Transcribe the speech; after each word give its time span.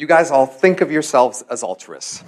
you 0.00 0.06
guys 0.06 0.30
all 0.30 0.46
think 0.46 0.80
of 0.80 0.90
yourselves 0.90 1.44
as 1.50 1.62
altruists. 1.62 2.24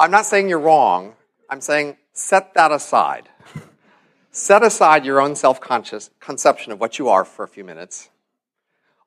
I'm 0.00 0.10
not 0.10 0.26
saying 0.26 0.48
you're 0.48 0.58
wrong. 0.58 1.14
I'm 1.48 1.60
saying 1.60 1.96
set 2.12 2.52
that 2.54 2.72
aside. 2.72 3.28
Set 4.32 4.64
aside 4.64 5.04
your 5.04 5.20
own 5.20 5.36
self 5.36 5.60
conscious 5.60 6.10
conception 6.18 6.72
of 6.72 6.80
what 6.80 6.98
you 6.98 7.08
are 7.08 7.24
for 7.24 7.44
a 7.44 7.48
few 7.48 7.62
minutes. 7.62 8.10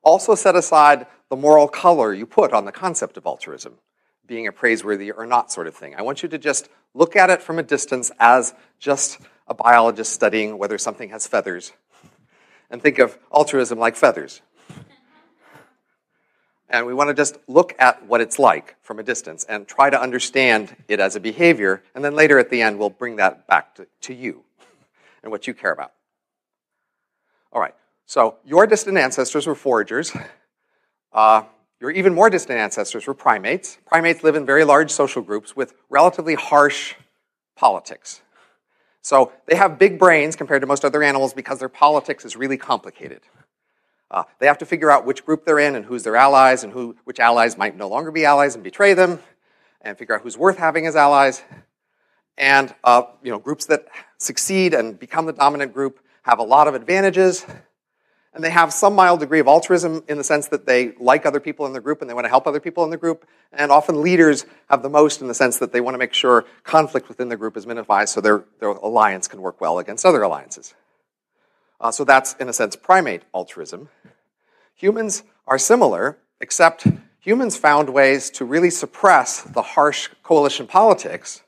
Also, 0.02 0.34
set 0.34 0.56
aside 0.56 1.08
the 1.28 1.36
moral 1.36 1.68
color 1.68 2.14
you 2.14 2.24
put 2.24 2.54
on 2.54 2.64
the 2.64 2.72
concept 2.72 3.18
of 3.18 3.26
altruism, 3.26 3.74
being 4.26 4.46
a 4.46 4.52
praiseworthy 4.52 5.10
or 5.10 5.26
not 5.26 5.52
sort 5.52 5.66
of 5.66 5.74
thing. 5.74 5.94
I 5.94 6.00
want 6.00 6.22
you 6.22 6.28
to 6.30 6.38
just 6.38 6.70
look 6.94 7.16
at 7.16 7.28
it 7.28 7.42
from 7.42 7.58
a 7.58 7.62
distance 7.62 8.10
as 8.18 8.54
just 8.78 9.18
a 9.46 9.52
biologist 9.52 10.10
studying 10.10 10.56
whether 10.56 10.78
something 10.78 11.10
has 11.10 11.26
feathers, 11.26 11.74
and 12.70 12.82
think 12.82 12.98
of 12.98 13.18
altruism 13.30 13.78
like 13.78 13.94
feathers. 13.94 14.40
And 16.70 16.86
we 16.86 16.94
want 16.94 17.08
to 17.08 17.14
just 17.14 17.36
look 17.46 17.74
at 17.78 18.06
what 18.06 18.20
it's 18.20 18.38
like 18.38 18.76
from 18.82 18.98
a 18.98 19.02
distance 19.02 19.44
and 19.44 19.68
try 19.68 19.90
to 19.90 20.00
understand 20.00 20.74
it 20.88 20.98
as 20.98 21.14
a 21.14 21.20
behavior. 21.20 21.82
And 21.94 22.04
then 22.04 22.14
later 22.14 22.38
at 22.38 22.50
the 22.50 22.62
end, 22.62 22.78
we'll 22.78 22.90
bring 22.90 23.16
that 23.16 23.46
back 23.46 23.74
to, 23.76 23.86
to 24.02 24.14
you 24.14 24.42
and 25.22 25.30
what 25.30 25.46
you 25.46 25.54
care 25.54 25.72
about. 25.72 25.92
All 27.52 27.60
right, 27.60 27.74
so 28.06 28.36
your 28.44 28.66
distant 28.66 28.98
ancestors 28.98 29.46
were 29.46 29.54
foragers. 29.54 30.16
Uh, 31.12 31.44
your 31.80 31.92
even 31.92 32.14
more 32.14 32.28
distant 32.28 32.58
ancestors 32.58 33.06
were 33.06 33.14
primates. 33.14 33.78
Primates 33.86 34.24
live 34.24 34.34
in 34.34 34.44
very 34.44 34.64
large 34.64 34.90
social 34.90 35.22
groups 35.22 35.54
with 35.54 35.74
relatively 35.88 36.34
harsh 36.34 36.94
politics. 37.54 38.20
So 39.00 39.32
they 39.46 39.54
have 39.54 39.78
big 39.78 39.98
brains 39.98 40.34
compared 40.34 40.62
to 40.62 40.66
most 40.66 40.84
other 40.84 41.02
animals 41.02 41.34
because 41.34 41.58
their 41.58 41.68
politics 41.68 42.24
is 42.24 42.36
really 42.36 42.56
complicated. 42.56 43.20
Uh, 44.10 44.24
they 44.38 44.46
have 44.46 44.58
to 44.58 44.66
figure 44.66 44.90
out 44.90 45.06
which 45.06 45.24
group 45.24 45.44
they're 45.44 45.58
in 45.58 45.74
and 45.74 45.84
who's 45.84 46.02
their 46.02 46.16
allies 46.16 46.62
and 46.64 46.72
who, 46.72 46.96
which 47.04 47.18
allies 47.18 47.58
might 47.58 47.76
no 47.76 47.88
longer 47.88 48.10
be 48.10 48.24
allies 48.24 48.54
and 48.54 48.62
betray 48.62 48.94
them, 48.94 49.18
and 49.80 49.98
figure 49.98 50.14
out 50.14 50.22
who's 50.22 50.38
worth 50.38 50.58
having 50.58 50.86
as 50.86 50.96
allies. 50.96 51.42
And 52.36 52.74
uh, 52.84 53.02
you 53.22 53.30
know, 53.30 53.38
groups 53.38 53.66
that 53.66 53.86
succeed 54.18 54.74
and 54.74 54.98
become 54.98 55.26
the 55.26 55.32
dominant 55.32 55.72
group 55.72 56.00
have 56.22 56.38
a 56.38 56.42
lot 56.42 56.68
of 56.68 56.74
advantages, 56.74 57.46
and 58.34 58.42
they 58.42 58.50
have 58.50 58.72
some 58.72 58.94
mild 58.94 59.20
degree 59.20 59.38
of 59.38 59.46
altruism 59.46 60.02
in 60.08 60.18
the 60.18 60.24
sense 60.24 60.48
that 60.48 60.66
they 60.66 60.92
like 60.98 61.24
other 61.24 61.38
people 61.38 61.66
in 61.66 61.72
the 61.72 61.80
group 61.80 62.00
and 62.00 62.10
they 62.10 62.14
want 62.14 62.24
to 62.24 62.28
help 62.28 62.46
other 62.46 62.58
people 62.58 62.82
in 62.82 62.90
the 62.90 62.96
group. 62.96 63.26
And 63.52 63.70
often 63.70 64.02
leaders 64.02 64.44
have 64.68 64.82
the 64.82 64.88
most 64.88 65.20
in 65.20 65.28
the 65.28 65.34
sense 65.34 65.58
that 65.58 65.72
they 65.72 65.80
want 65.80 65.94
to 65.94 65.98
make 65.98 66.12
sure 66.12 66.44
conflict 66.64 67.08
within 67.08 67.28
the 67.28 67.36
group 67.36 67.56
is 67.56 67.64
minimized 67.64 68.12
so 68.12 68.20
their, 68.20 68.44
their 68.58 68.70
alliance 68.70 69.28
can 69.28 69.40
work 69.40 69.60
well 69.60 69.78
against 69.78 70.04
other 70.04 70.22
alliances. 70.22 70.74
Uh, 71.84 71.90
so 71.90 72.02
that's, 72.02 72.32
in 72.40 72.48
a 72.48 72.52
sense, 72.52 72.74
primate 72.76 73.24
altruism. 73.34 73.90
Humans 74.74 75.22
are 75.46 75.58
similar, 75.58 76.16
except 76.40 76.86
humans 77.20 77.58
found 77.58 77.90
ways 77.90 78.30
to 78.30 78.46
really 78.46 78.70
suppress 78.70 79.42
the 79.42 79.60
harsh 79.60 80.08
coalition 80.22 80.66
politics 80.66 81.42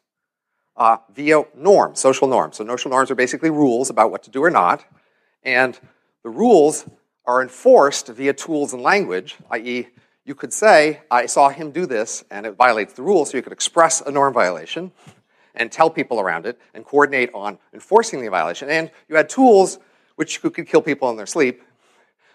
uh, 0.77 0.99
via 1.15 1.45
norms, 1.57 2.01
social 2.01 2.29
norms. 2.29 2.59
So, 2.59 2.67
social 2.67 2.91
norms 2.91 3.11
are 3.11 3.15
basically 3.15 3.49
rules 3.49 3.89
about 3.89 4.11
what 4.11 4.23
to 4.25 4.31
do 4.31 4.45
or 4.45 4.51
not, 4.51 4.85
and 5.43 5.81
the 6.23 6.29
rules 6.29 6.85
are 7.25 7.41
enforced 7.41 8.09
via 8.09 8.35
tools 8.35 8.75
and 8.75 8.83
language, 8.83 9.37
i.e., 9.53 9.89
you 10.27 10.35
could 10.35 10.53
say, 10.53 11.01
I 11.11 11.27
saw 11.27 11.49
him 11.49 11.71
do 11.71 11.87
this, 11.87 12.25
and 12.31 12.45
it 12.45 12.57
violates 12.57 12.93
the 12.93 13.03
rules, 13.03 13.31
so 13.31 13.39
you 13.39 13.43
could 13.43 13.55
express 13.55 14.03
a 14.03 14.11
norm 14.11 14.35
violation 14.35 14.93
and 15.55 15.73
tell 15.73 15.89
people 15.89 16.21
around 16.21 16.45
it 16.45 16.61
and 16.75 16.85
coordinate 16.85 17.31
on 17.33 17.59
enforcing 17.73 18.21
the 18.21 18.29
violation. 18.29 18.69
And 18.69 18.91
you 19.09 19.17
had 19.17 19.31
tools 19.31 19.79
which 20.17 20.43
could 20.43 20.67
kill 20.67 20.83
people 20.83 21.09
in 21.11 21.17
their 21.17 21.27
sleep. 21.27 21.63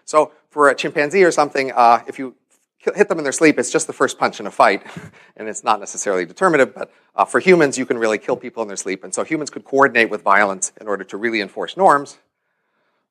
So 0.05 0.31
for 0.49 0.69
a 0.69 0.75
chimpanzee 0.75 1.23
or 1.23 1.31
something, 1.31 1.71
uh, 1.71 2.03
if 2.07 2.17
you 2.17 2.35
hit 2.79 3.09
them 3.09 3.17
in 3.17 3.23
their 3.23 3.33
sleep, 3.33 3.59
it's 3.59 3.69
just 3.69 3.87
the 3.87 3.93
first 3.93 4.17
punch 4.17 4.39
in 4.39 4.47
a 4.47 4.51
fight, 4.51 4.83
and 5.37 5.47
it's 5.47 5.63
not 5.63 5.79
necessarily 5.79 6.25
determinative. 6.25 6.73
But 6.73 6.91
uh, 7.15 7.25
for 7.25 7.39
humans, 7.39 7.77
you 7.77 7.85
can 7.85 7.97
really 7.97 8.17
kill 8.17 8.35
people 8.35 8.61
in 8.61 8.67
their 8.67 8.77
sleep, 8.77 9.03
and 9.03 9.13
so 9.13 9.23
humans 9.23 9.49
could 9.49 9.65
coordinate 9.65 10.09
with 10.09 10.21
violence 10.21 10.71
in 10.79 10.87
order 10.87 11.03
to 11.03 11.17
really 11.17 11.41
enforce 11.41 11.77
norms, 11.77 12.17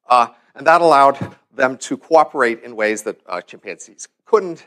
uh, 0.08 0.28
and 0.54 0.66
that 0.66 0.80
allowed 0.80 1.36
them 1.54 1.76
to 1.78 1.96
cooperate 1.96 2.62
in 2.62 2.76
ways 2.76 3.02
that 3.02 3.20
uh, 3.26 3.40
chimpanzees 3.40 4.08
couldn't, 4.24 4.66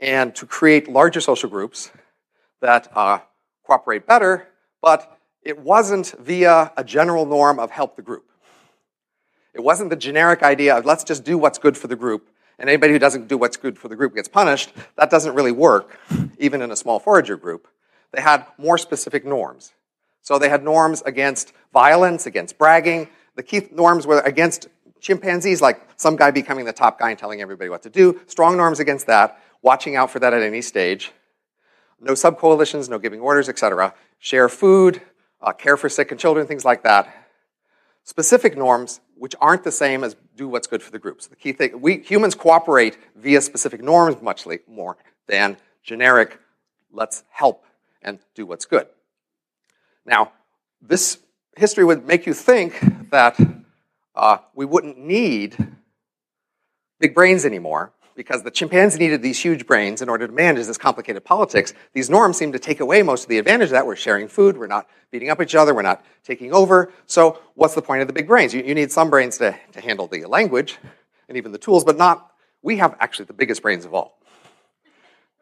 and 0.00 0.34
to 0.34 0.46
create 0.46 0.88
larger 0.88 1.20
social 1.20 1.48
groups 1.48 1.90
that 2.60 2.88
uh, 2.94 3.18
cooperate 3.64 4.06
better. 4.06 4.48
But 4.82 5.18
it 5.42 5.58
wasn't 5.58 6.14
via 6.18 6.72
a 6.76 6.84
general 6.84 7.26
norm 7.26 7.58
of 7.58 7.70
help 7.70 7.96
the 7.96 8.02
group. 8.02 8.29
It 9.54 9.62
wasn't 9.62 9.90
the 9.90 9.96
generic 9.96 10.42
idea 10.42 10.76
of 10.76 10.84
let's 10.84 11.04
just 11.04 11.24
do 11.24 11.36
what's 11.36 11.58
good 11.58 11.76
for 11.76 11.88
the 11.88 11.96
group, 11.96 12.28
and 12.58 12.68
anybody 12.68 12.92
who 12.92 12.98
doesn't 12.98 13.28
do 13.28 13.36
what's 13.36 13.56
good 13.56 13.78
for 13.78 13.88
the 13.88 13.96
group 13.96 14.14
gets 14.14 14.28
punished. 14.28 14.72
That 14.96 15.10
doesn't 15.10 15.34
really 15.34 15.52
work, 15.52 15.98
even 16.38 16.62
in 16.62 16.70
a 16.70 16.76
small 16.76 16.98
forager 16.98 17.36
group. 17.36 17.66
They 18.12 18.20
had 18.20 18.46
more 18.58 18.78
specific 18.78 19.24
norms. 19.24 19.72
So 20.22 20.38
they 20.38 20.48
had 20.48 20.62
norms 20.62 21.02
against 21.02 21.52
violence, 21.72 22.26
against 22.26 22.58
bragging. 22.58 23.08
The 23.36 23.42
key 23.42 23.68
norms 23.72 24.06
were 24.06 24.20
against 24.20 24.68
chimpanzees, 25.00 25.62
like 25.62 25.80
some 25.96 26.16
guy 26.16 26.30
becoming 26.30 26.64
the 26.64 26.72
top 26.72 26.98
guy 26.98 27.10
and 27.10 27.18
telling 27.18 27.40
everybody 27.40 27.70
what 27.70 27.82
to 27.82 27.90
do. 27.90 28.20
Strong 28.26 28.56
norms 28.56 28.80
against 28.80 29.06
that, 29.06 29.40
watching 29.62 29.96
out 29.96 30.10
for 30.10 30.18
that 30.18 30.34
at 30.34 30.42
any 30.42 30.60
stage. 30.60 31.12
No 32.00 32.12
subcoalitions, 32.12 32.88
no 32.88 32.98
giving 32.98 33.20
orders, 33.20 33.48
etc. 33.48 33.94
Share 34.18 34.48
food, 34.48 35.02
uh, 35.40 35.52
care 35.52 35.76
for 35.76 35.88
sick 35.88 36.10
and 36.10 36.20
children, 36.20 36.46
things 36.46 36.64
like 36.64 36.82
that. 36.82 37.19
Specific 38.04 38.56
norms 38.56 39.00
which 39.20 39.36
aren't 39.38 39.62
the 39.64 39.72
same 39.72 40.02
as 40.02 40.16
do 40.34 40.48
what's 40.48 40.66
good 40.66 40.82
for 40.82 40.90
the 40.90 40.98
group. 40.98 41.20
So 41.20 41.28
the 41.28 41.36
key 41.36 41.52
thing, 41.52 41.78
we 41.82 41.98
humans 41.98 42.34
cooperate 42.34 42.96
via 43.14 43.42
specific 43.42 43.82
norms 43.82 44.22
much 44.22 44.46
more 44.66 44.96
than 45.26 45.58
generic, 45.82 46.38
let's 46.90 47.22
help 47.30 47.66
and 48.00 48.18
do 48.34 48.46
what's 48.46 48.64
good. 48.64 48.86
Now, 50.06 50.32
this 50.80 51.18
history 51.54 51.84
would 51.84 52.06
make 52.06 52.26
you 52.26 52.32
think 52.32 52.80
that 53.10 53.38
uh, 54.14 54.38
we 54.54 54.64
wouldn't 54.64 54.96
need 54.98 55.56
big 56.98 57.14
brains 57.14 57.44
anymore 57.44 57.92
because 58.20 58.42
the 58.42 58.50
chimpanzee 58.50 58.98
needed 58.98 59.22
these 59.22 59.38
huge 59.38 59.66
brains 59.66 60.02
in 60.02 60.10
order 60.10 60.26
to 60.26 60.32
manage 60.34 60.66
this 60.66 60.76
complicated 60.76 61.24
politics. 61.24 61.72
These 61.94 62.10
norms 62.10 62.36
seem 62.36 62.52
to 62.52 62.58
take 62.58 62.80
away 62.80 63.02
most 63.02 63.22
of 63.22 63.28
the 63.30 63.38
advantage 63.38 63.68
of 63.68 63.70
that. 63.70 63.86
We're 63.86 63.96
sharing 63.96 64.28
food, 64.28 64.58
we're 64.58 64.66
not 64.66 64.86
beating 65.10 65.30
up 65.30 65.40
each 65.40 65.54
other, 65.54 65.74
we're 65.74 65.80
not 65.80 66.04
taking 66.22 66.52
over. 66.52 66.92
So, 67.06 67.38
what's 67.54 67.74
the 67.74 67.80
point 67.80 68.02
of 68.02 68.08
the 68.08 68.12
big 68.12 68.26
brains? 68.26 68.52
You, 68.52 68.62
you 68.62 68.74
need 68.74 68.92
some 68.92 69.08
brains 69.08 69.38
to, 69.38 69.56
to 69.72 69.80
handle 69.80 70.06
the 70.06 70.26
language 70.26 70.76
and 71.30 71.38
even 71.38 71.50
the 71.50 71.56
tools, 71.56 71.82
but 71.82 71.96
not, 71.96 72.30
we 72.60 72.76
have 72.76 72.94
actually 73.00 73.24
the 73.24 73.32
biggest 73.32 73.62
brains 73.62 73.86
of 73.86 73.94
all. 73.94 74.18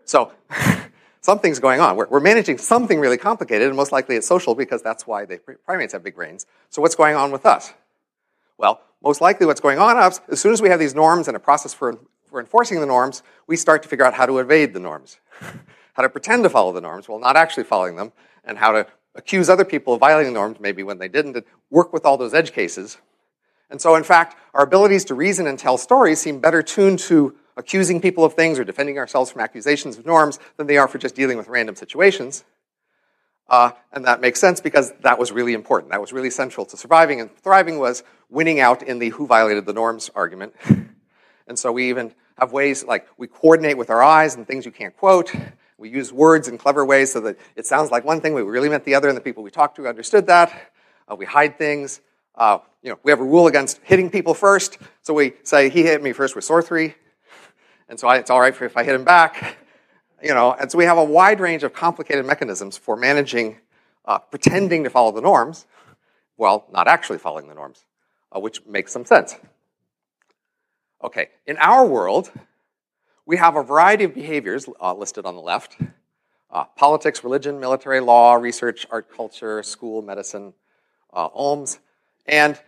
So, 0.04 0.30
something's 1.20 1.58
going 1.58 1.80
on. 1.80 1.96
We're, 1.96 2.06
we're, 2.06 2.20
managing 2.20 2.58
something 2.58 3.00
really 3.00 3.18
complicated, 3.18 3.66
and 3.66 3.76
most 3.76 3.90
likely 3.90 4.14
it's 4.14 4.28
social 4.28 4.54
because 4.54 4.82
that's 4.82 5.04
why 5.04 5.24
the 5.24 5.38
primates 5.66 5.94
have 5.94 6.04
big 6.04 6.14
brains. 6.14 6.46
So, 6.70 6.80
what's 6.80 6.94
going 6.94 7.16
on 7.16 7.32
with 7.32 7.44
us? 7.44 7.72
Well, 8.56 8.80
most 9.02 9.20
likely 9.20 9.46
what's 9.46 9.60
going 9.60 9.80
on 9.80 9.96
is 10.12 10.20
as 10.28 10.40
soon 10.40 10.52
as 10.52 10.62
we 10.62 10.68
have 10.68 10.78
these 10.78 10.94
norms 10.94 11.26
and 11.26 11.36
a 11.36 11.40
process 11.40 11.74
for 11.74 11.98
for 12.28 12.40
enforcing 12.40 12.80
the 12.80 12.86
norms, 12.86 13.22
we 13.46 13.56
start 13.56 13.82
to 13.82 13.88
figure 13.88 14.04
out 14.04 14.14
how 14.14 14.26
to 14.26 14.38
evade 14.38 14.74
the 14.74 14.80
norms, 14.80 15.18
how 15.94 16.02
to 16.02 16.08
pretend 16.08 16.44
to 16.44 16.50
follow 16.50 16.72
the 16.72 16.80
norms 16.80 17.08
while 17.08 17.18
not 17.18 17.36
actually 17.36 17.64
following 17.64 17.96
them, 17.96 18.12
and 18.44 18.58
how 18.58 18.72
to 18.72 18.86
accuse 19.14 19.48
other 19.48 19.64
people 19.64 19.94
of 19.94 20.00
violating 20.00 20.32
the 20.32 20.38
norms, 20.38 20.58
maybe 20.60 20.82
when 20.82 20.98
they 20.98 21.08
didn't, 21.08 21.36
and 21.36 21.44
work 21.70 21.92
with 21.92 22.04
all 22.04 22.16
those 22.16 22.34
edge 22.34 22.52
cases. 22.52 22.98
And 23.70 23.80
so, 23.80 23.94
in 23.96 24.04
fact, 24.04 24.36
our 24.54 24.62
abilities 24.62 25.04
to 25.06 25.14
reason 25.14 25.46
and 25.46 25.58
tell 25.58 25.76
stories 25.76 26.20
seem 26.20 26.40
better 26.40 26.62
tuned 26.62 27.00
to 27.00 27.34
accusing 27.56 28.00
people 28.00 28.24
of 28.24 28.34
things 28.34 28.58
or 28.58 28.64
defending 28.64 28.98
ourselves 28.98 29.30
from 29.30 29.40
accusations 29.40 29.98
of 29.98 30.06
norms 30.06 30.38
than 30.56 30.66
they 30.66 30.78
are 30.78 30.88
for 30.88 30.98
just 30.98 31.14
dealing 31.14 31.36
with 31.36 31.48
random 31.48 31.74
situations. 31.74 32.44
Uh, 33.48 33.70
and 33.92 34.04
that 34.04 34.20
makes 34.20 34.40
sense 34.40 34.60
because 34.60 34.92
that 35.00 35.18
was 35.18 35.32
really 35.32 35.54
important. 35.54 35.90
That 35.90 36.00
was 36.00 36.12
really 36.12 36.30
central 36.30 36.66
to 36.66 36.76
surviving. 36.76 37.20
And 37.20 37.34
thriving 37.38 37.78
was 37.78 38.04
winning 38.28 38.60
out 38.60 38.82
in 38.82 38.98
the 38.98 39.08
who 39.08 39.26
violated 39.26 39.66
the 39.66 39.72
norms 39.72 40.10
argument. 40.14 40.54
And 41.48 41.58
so 41.58 41.72
we 41.72 41.88
even 41.88 42.14
have 42.38 42.52
ways 42.52 42.84
like 42.84 43.08
we 43.16 43.26
coordinate 43.26 43.76
with 43.76 43.90
our 43.90 44.02
eyes 44.02 44.36
and 44.36 44.46
things 44.46 44.64
you 44.64 44.70
can't 44.70 44.96
quote. 44.96 45.32
We 45.78 45.88
use 45.90 46.12
words 46.12 46.46
in 46.48 46.58
clever 46.58 46.84
ways 46.84 47.12
so 47.12 47.20
that 47.20 47.38
it 47.56 47.66
sounds 47.66 47.90
like 47.90 48.04
one 48.04 48.20
thing, 48.20 48.34
we 48.34 48.42
really 48.42 48.68
meant 48.68 48.84
the 48.84 48.94
other, 48.94 49.08
and 49.08 49.16
the 49.16 49.20
people 49.20 49.42
we 49.42 49.50
talked 49.50 49.76
to 49.76 49.88
understood 49.88 50.26
that. 50.26 50.72
Uh, 51.10 51.16
we 51.16 51.24
hide 51.24 51.56
things. 51.56 52.00
Uh, 52.34 52.58
you 52.82 52.90
know, 52.90 52.98
we 53.02 53.10
have 53.10 53.20
a 53.20 53.24
rule 53.24 53.46
against 53.46 53.80
hitting 53.82 54.10
people 54.10 54.34
first, 54.34 54.78
so 55.02 55.14
we 55.14 55.32
say 55.42 55.70
he 55.70 55.82
hit 55.82 56.02
me 56.02 56.12
first 56.12 56.36
with 56.36 56.44
sorcery, 56.44 56.94
and 57.88 57.98
so 57.98 58.06
I, 58.06 58.18
it's 58.18 58.30
all 58.30 58.40
right 58.40 58.54
if 58.60 58.76
I 58.76 58.84
hit 58.84 58.94
him 58.94 59.04
back. 59.04 59.56
You 60.22 60.34
know, 60.34 60.52
and 60.52 60.70
so 60.70 60.78
we 60.78 60.84
have 60.84 60.98
a 60.98 61.04
wide 61.04 61.40
range 61.40 61.62
of 61.62 61.72
complicated 61.72 62.26
mechanisms 62.26 62.76
for 62.76 62.96
managing, 62.96 63.58
uh, 64.04 64.18
pretending 64.18 64.84
to 64.84 64.90
follow 64.90 65.12
the 65.12 65.20
norms, 65.20 65.66
while 66.36 66.66
not 66.72 66.88
actually 66.88 67.18
following 67.18 67.48
the 67.48 67.54
norms, 67.54 67.84
uh, 68.34 68.40
which 68.40 68.64
makes 68.66 68.92
some 68.92 69.04
sense. 69.04 69.36
Okay, 71.02 71.28
in 71.46 71.56
our 71.58 71.86
world, 71.86 72.32
we 73.24 73.36
have 73.36 73.54
a 73.54 73.62
variety 73.62 74.02
of 74.02 74.14
behaviors 74.14 74.68
uh, 74.82 74.92
listed 74.94 75.26
on 75.26 75.36
the 75.36 75.40
left 75.40 75.76
uh, 76.50 76.64
politics, 76.76 77.22
religion, 77.22 77.60
military, 77.60 78.00
law, 78.00 78.34
research, 78.34 78.86
art, 78.90 79.08
culture, 79.14 79.62
school, 79.62 80.02
medicine, 80.02 80.54
uh, 81.12 81.26
alms. 81.26 81.78
And 82.26 82.60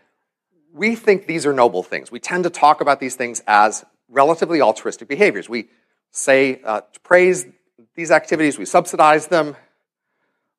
we 0.72 0.94
think 0.94 1.26
these 1.26 1.44
are 1.46 1.52
noble 1.52 1.82
things. 1.82 2.12
We 2.12 2.20
tend 2.20 2.44
to 2.44 2.50
talk 2.50 2.80
about 2.80 3.00
these 3.00 3.16
things 3.16 3.42
as 3.48 3.84
relatively 4.08 4.60
altruistic 4.60 5.08
behaviors. 5.08 5.48
We 5.48 5.68
say, 6.10 6.60
uh, 6.64 6.82
praise 7.02 7.46
these 7.94 8.10
activities, 8.10 8.58
we 8.58 8.64
subsidize 8.64 9.26
them, 9.26 9.56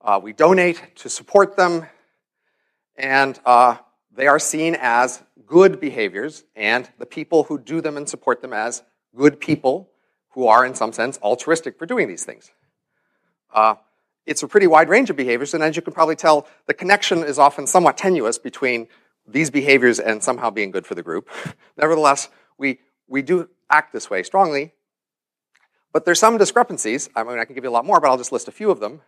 uh, 0.01 0.19
we 0.21 0.33
donate 0.33 0.81
to 0.95 1.09
support 1.09 1.55
them, 1.55 1.85
and 2.97 3.39
uh, 3.45 3.77
they 4.13 4.27
are 4.27 4.39
seen 4.39 4.75
as 4.79 5.23
good 5.51 5.81
behaviors, 5.81 6.45
and 6.55 6.89
the 6.97 7.05
people 7.05 7.43
who 7.43 7.59
do 7.59 7.81
them 7.81 7.97
and 7.97 8.07
support 8.07 8.41
them 8.41 8.53
as 8.53 8.83
good 9.13 9.37
people 9.37 9.89
who 10.29 10.47
are, 10.47 10.65
in 10.65 10.73
some 10.73 10.93
sense, 10.93 11.19
altruistic 11.21 11.77
for 11.77 11.85
doing 11.85 12.07
these 12.07 12.23
things. 12.23 12.51
Uh, 13.53 13.75
it's 14.25 14.43
a 14.43 14.47
pretty 14.47 14.65
wide 14.65 14.87
range 14.87 15.09
of 15.09 15.17
behaviors, 15.17 15.53
and 15.53 15.61
as 15.61 15.75
you 15.75 15.81
can 15.81 15.91
probably 15.91 16.15
tell, 16.15 16.47
the 16.67 16.73
connection 16.73 17.17
is 17.17 17.37
often 17.37 17.67
somewhat 17.67 17.97
tenuous 17.97 18.37
between 18.37 18.87
these 19.27 19.49
behaviors 19.49 19.99
and 19.99 20.23
somehow 20.23 20.49
being 20.49 20.71
good 20.71 20.87
for 20.87 20.95
the 20.95 21.03
group. 21.03 21.29
Nevertheless, 21.77 22.29
we, 22.57 22.79
we 23.09 23.21
do 23.21 23.49
act 23.69 23.91
this 23.91 24.09
way 24.09 24.23
strongly, 24.23 24.71
but 25.91 26.05
there's 26.05 26.19
some 26.19 26.37
discrepancies. 26.37 27.09
I 27.13 27.23
mean, 27.23 27.39
I 27.39 27.43
can 27.43 27.55
give 27.55 27.65
you 27.65 27.69
a 27.69 27.77
lot 27.77 27.85
more, 27.85 27.99
but 27.99 28.09
I'll 28.09 28.17
just 28.17 28.31
list 28.31 28.47
a 28.47 28.53
few 28.53 28.71
of 28.71 28.79
them. 28.79 29.01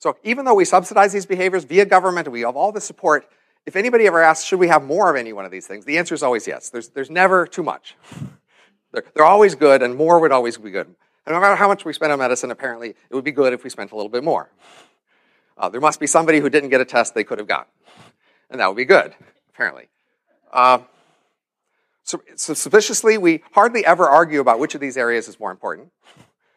So 0.00 0.16
even 0.24 0.44
though 0.44 0.54
we 0.54 0.64
subsidize 0.64 1.12
these 1.12 1.26
behaviors 1.26 1.62
via 1.62 1.84
government, 1.84 2.26
we 2.26 2.40
have 2.40 2.56
all 2.56 2.72
the 2.72 2.80
support, 2.80 3.28
if 3.66 3.76
anybody 3.76 4.06
ever 4.06 4.22
asks, 4.22 4.46
should 4.46 4.58
we 4.58 4.68
have 4.68 4.84
more 4.84 5.10
of 5.10 5.16
any 5.16 5.32
one 5.32 5.44
of 5.44 5.50
these 5.50 5.66
things, 5.66 5.84
the 5.84 5.98
answer 5.98 6.14
is 6.14 6.22
always 6.22 6.46
yes. 6.46 6.68
There's, 6.70 6.88
there's 6.88 7.10
never 7.10 7.46
too 7.46 7.62
much. 7.62 7.96
They're, 8.92 9.04
they're 9.14 9.24
always 9.24 9.54
good, 9.54 9.82
and 9.82 9.96
more 9.96 10.20
would 10.20 10.32
always 10.32 10.58
be 10.58 10.70
good. 10.70 10.86
And 11.24 11.34
no 11.34 11.40
matter 11.40 11.54
how 11.54 11.66
much 11.66 11.86
we 11.86 11.94
spend 11.94 12.12
on 12.12 12.18
medicine, 12.18 12.50
apparently, 12.50 12.90
it 12.90 13.14
would 13.14 13.24
be 13.24 13.32
good 13.32 13.54
if 13.54 13.64
we 13.64 13.70
spent 13.70 13.90
a 13.90 13.96
little 13.96 14.10
bit 14.10 14.22
more. 14.22 14.50
Uh, 15.56 15.70
there 15.70 15.80
must 15.80 15.98
be 15.98 16.06
somebody 16.06 16.40
who 16.40 16.50
didn't 16.50 16.68
get 16.68 16.82
a 16.82 16.84
test 16.84 17.14
they 17.14 17.24
could 17.24 17.38
have 17.38 17.48
got. 17.48 17.68
And 18.50 18.60
that 18.60 18.66
would 18.66 18.76
be 18.76 18.84
good, 18.84 19.14
apparently. 19.48 19.88
Uh, 20.52 20.80
so, 22.02 22.20
so 22.34 22.52
suspiciously, 22.52 23.16
we 23.16 23.42
hardly 23.52 23.86
ever 23.86 24.06
argue 24.06 24.40
about 24.40 24.58
which 24.58 24.74
of 24.74 24.82
these 24.82 24.98
areas 24.98 25.26
is 25.26 25.40
more 25.40 25.50
important. 25.50 25.90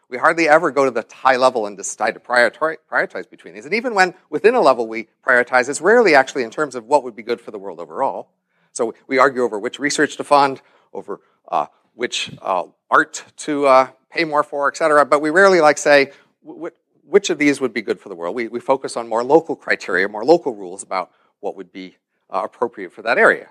We 0.10 0.18
hardly 0.18 0.48
ever 0.48 0.72
go 0.72 0.86
to 0.86 0.92
the 0.92 1.06
high 1.12 1.38
level 1.38 1.66
and 1.66 1.76
decide 1.76 2.14
to 2.14 2.20
prioritize 2.20 3.30
between 3.30 3.56
these. 3.56 3.66
And 3.66 3.74
even 3.74 3.96
when 3.96 4.14
within 4.30 4.56
a 4.56 4.62
level 4.62 4.88
we 4.88 5.08
prioritize, 5.26 5.68
it's 5.68 5.82
rarely 5.82 6.14
actually 6.16 6.44
in 6.44 6.52
terms 6.52 6.76
of 6.76 6.86
what 6.86 7.04
would 7.04 7.16
be 7.16 7.24
good 7.24 7.42
for 7.42 7.52
the 7.52 7.58
world 7.58 7.80
overall. 7.80 8.30
So 8.72 8.94
we 9.08 9.18
argue 9.18 9.44
over 9.44 9.58
which 9.58 9.80
research 9.80 10.18
to 10.18 10.24
fund, 10.24 10.62
over 10.94 11.22
uh, 11.48 11.68
which 11.94 12.32
uh, 12.42 12.66
art 12.92 13.24
to 13.38 13.66
uh, 13.66 13.88
pay 14.10 14.26
more 14.26 14.44
for, 14.44 14.68
et 14.68 14.78
cetera. 14.78 15.06
But 15.06 15.22
we 15.22 15.30
rarely 15.30 15.62
like 15.62 15.78
say, 15.78 16.12
which 16.44 17.30
of 17.30 17.38
these 17.38 17.60
would 17.62 17.74
be 17.74 17.82
good 17.82 18.00
for 18.00 18.10
the 18.10 18.16
world? 18.16 18.36
We, 18.36 18.48
we 18.48 18.60
focus 18.60 18.96
on 18.98 19.08
more 19.08 19.24
local 19.24 19.56
criteria, 19.56 20.08
more 20.08 20.26
local 20.26 20.54
rules 20.54 20.84
about 20.84 21.12
what 21.40 21.56
would 21.56 21.72
be 21.72 21.98
uh, 22.30 22.42
appropriate 22.44 22.92
for 22.92 23.02
that 23.02 23.18
area. 23.18 23.50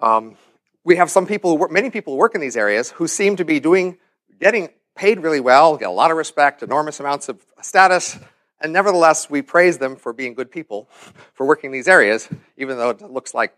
Um, 0.00 0.36
we 0.84 0.96
have 0.96 1.10
some 1.10 1.26
people, 1.26 1.68
many 1.68 1.90
people 1.90 2.14
who 2.14 2.18
work 2.18 2.34
in 2.34 2.40
these 2.40 2.56
areas 2.56 2.90
who 2.90 3.06
seem 3.06 3.36
to 3.36 3.44
be 3.44 3.60
doing, 3.60 3.98
getting 4.40 4.70
paid 4.94 5.20
really 5.20 5.40
well, 5.40 5.76
get 5.76 5.88
a 5.88 5.92
lot 5.92 6.10
of 6.10 6.16
respect, 6.16 6.62
enormous 6.62 7.00
amounts 7.00 7.28
of 7.28 7.44
status, 7.60 8.18
and 8.60 8.72
nevertheless, 8.72 9.28
we 9.28 9.42
praise 9.42 9.78
them 9.78 9.96
for 9.96 10.12
being 10.12 10.34
good 10.34 10.50
people, 10.50 10.88
for 11.34 11.44
working 11.46 11.72
these 11.72 11.88
areas, 11.88 12.28
even 12.56 12.78
though 12.78 12.90
it 12.90 13.02
looks 13.02 13.34
like 13.34 13.54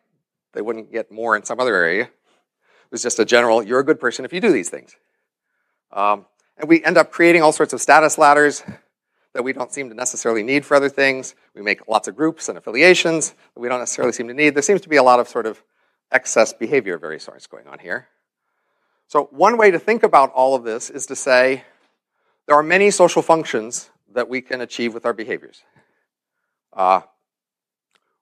they 0.55 0.63
wouldn't 0.63 0.91
get 0.91 1.13
more 1.13 1.37
in 1.37 1.45
some 1.45 1.61
other 1.61 1.75
area. 1.75 2.05
It 2.05 2.91
was 2.91 3.03
just 3.03 3.19
a 3.19 3.25
general, 3.25 3.63
you're 3.63 3.81
a 3.81 3.85
good 3.85 4.01
person 4.01 4.25
if 4.25 4.33
you 4.33 4.41
do 4.41 4.53
these 4.53 4.71
things. 4.71 4.97
Um, 5.93 6.25
and 6.57 6.69
we 6.69 6.83
end 6.85 6.97
up 6.97 7.11
creating 7.11 7.43
all 7.43 7.53
sorts 7.53 7.73
of 7.73 7.81
status 7.81 8.17
ladders 8.17 8.63
that 9.35 9.43
we 9.43 9.53
don't 9.53 9.73
seem 9.73 9.89
to 9.91 9.95
necessarily 9.95 10.43
need 10.43 10.65
for 10.65 10.77
other 10.77 10.89
things. 10.89 11.35
We 11.55 11.63
make 11.63 11.87
lots 11.89 12.09
of 12.09 12.17
groups 12.17 12.49
and 12.49 12.57
affiliations 12.57 13.31
that 13.55 13.61
we 13.61 13.69
don't 13.69 13.81
necessarily 13.81 14.13
seem 14.13 14.29
to 14.29 14.35
need. 14.35 14.55
There 14.55 14.63
seems 14.63 14.81
to 14.83 14.89
be 14.89 14.97
a 14.97 15.03
lot 15.03 15.21
of 15.21 15.29
sort 15.29 15.47
of 15.47 15.63
excess 16.13 16.53
behavior 16.53 16.95
of 16.95 17.01
various 17.01 17.25
sorts 17.25 17.47
going 17.47 17.67
on 17.67 17.81
here. 17.81 18.09
So, 19.07 19.29
one 19.31 19.57
way 19.57 19.71
to 19.71 19.79
think 19.79 20.03
about 20.03 20.33
all 20.33 20.55
of 20.55 20.65
this 20.65 20.91
is 20.91 21.07
to 21.07 21.17
say 21.17 21.65
there 22.47 22.57
are 22.57 22.63
many 22.63 22.91
social 22.91 23.23
functions 23.23 23.91
that 24.13 24.29
we 24.29 24.41
can 24.41 24.61
achieve 24.61 24.95
with 24.95 25.07
our 25.07 25.13
behaviors. 25.13 25.63
Uh, 26.73 27.03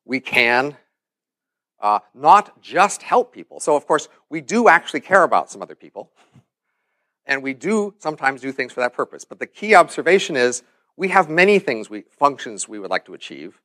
we 0.04 0.20
can 0.20 0.76
uh, 1.80 2.00
not 2.14 2.60
just 2.60 3.02
help 3.02 3.32
people. 3.32 3.60
So, 3.60 3.76
of 3.76 3.86
course, 3.86 4.08
we 4.28 4.40
do 4.40 4.68
actually 4.68 5.00
care 5.00 5.22
about 5.22 5.50
some 5.50 5.62
other 5.62 5.74
people, 5.74 6.10
and 7.26 7.42
we 7.42 7.54
do 7.54 7.94
sometimes 7.98 8.40
do 8.40 8.52
things 8.52 8.72
for 8.72 8.80
that 8.80 8.92
purpose. 8.92 9.24
But 9.24 9.38
the 9.38 9.46
key 9.46 9.74
observation 9.74 10.36
is 10.36 10.62
we 10.96 11.08
have 11.08 11.28
many 11.28 11.58
things, 11.58 11.88
we, 11.88 12.02
functions 12.10 12.68
we 12.68 12.78
would 12.78 12.90
like 12.90 13.04
to 13.06 13.14
achieve, 13.14 13.60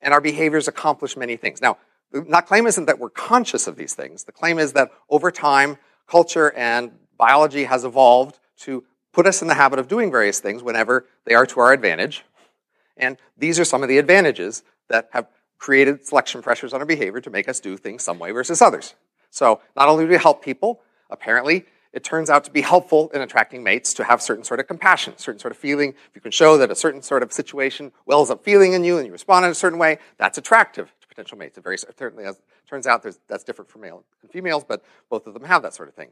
and 0.00 0.14
our 0.14 0.20
behaviors 0.20 0.68
accomplish 0.68 1.16
many 1.16 1.36
things. 1.36 1.60
Now, 1.60 1.78
the 2.12 2.22
claim 2.46 2.66
isn't 2.66 2.86
that 2.86 2.98
we're 2.98 3.10
conscious 3.10 3.66
of 3.66 3.76
these 3.76 3.94
things. 3.94 4.24
The 4.24 4.32
claim 4.32 4.58
is 4.58 4.74
that 4.74 4.90
over 5.08 5.30
time, 5.30 5.78
culture 6.12 6.52
and 6.54 6.92
biology 7.16 7.64
has 7.64 7.84
evolved 7.84 8.38
to 8.58 8.84
put 9.14 9.26
us 9.26 9.40
in 9.40 9.48
the 9.48 9.54
habit 9.54 9.78
of 9.78 9.88
doing 9.88 10.10
various 10.10 10.40
things 10.40 10.62
whenever 10.62 11.06
they 11.24 11.32
are 11.32 11.46
to 11.46 11.58
our 11.58 11.72
advantage. 11.72 12.22
And 12.98 13.16
these 13.38 13.58
are 13.58 13.64
some 13.64 13.82
of 13.82 13.88
the 13.88 13.96
advantages 13.96 14.62
that 14.90 15.08
have 15.12 15.26
created 15.56 16.06
selection 16.06 16.42
pressures 16.42 16.74
on 16.74 16.80
our 16.80 16.86
behavior 16.86 17.22
to 17.22 17.30
make 17.30 17.48
us 17.48 17.60
do 17.60 17.78
things 17.78 18.04
some 18.04 18.18
way 18.18 18.30
versus 18.30 18.60
others. 18.60 18.94
So 19.30 19.62
not 19.74 19.88
only 19.88 20.04
do 20.04 20.10
we 20.10 20.18
help 20.18 20.44
people, 20.44 20.82
apparently 21.08 21.64
it 21.94 22.04
turns 22.04 22.28
out 22.28 22.44
to 22.44 22.50
be 22.50 22.60
helpful 22.60 23.10
in 23.14 23.22
attracting 23.22 23.62
mates 23.62 23.94
to 23.94 24.04
have 24.04 24.20
certain 24.20 24.44
sort 24.44 24.60
of 24.60 24.66
compassion, 24.66 25.16
certain 25.16 25.38
sort 25.38 25.52
of 25.52 25.56
feeling. 25.56 25.94
If 26.10 26.14
you 26.14 26.20
can 26.20 26.30
show 26.30 26.58
that 26.58 26.70
a 26.70 26.74
certain 26.74 27.00
sort 27.00 27.22
of 27.22 27.32
situation 27.32 27.90
wells 28.04 28.30
up 28.30 28.44
feeling 28.44 28.74
in 28.74 28.84
you 28.84 28.98
and 28.98 29.06
you 29.06 29.12
respond 29.12 29.46
in 29.46 29.50
a 29.50 29.54
certain 29.54 29.78
way, 29.78 29.96
that's 30.18 30.36
attractive 30.36 30.92
potential 31.12 31.36
mates. 31.36 31.58
It 31.58 31.64
very 31.64 31.78
certainly 31.78 32.24
has, 32.24 32.40
turns 32.68 32.86
out 32.86 33.06
that's 33.28 33.44
different 33.44 33.70
for 33.70 33.78
male 33.78 34.02
and 34.22 34.30
females, 34.30 34.64
but 34.66 34.82
both 35.10 35.26
of 35.26 35.34
them 35.34 35.44
have 35.44 35.62
that 35.62 35.74
sort 35.74 35.88
of 35.88 35.94
thing. 35.94 36.08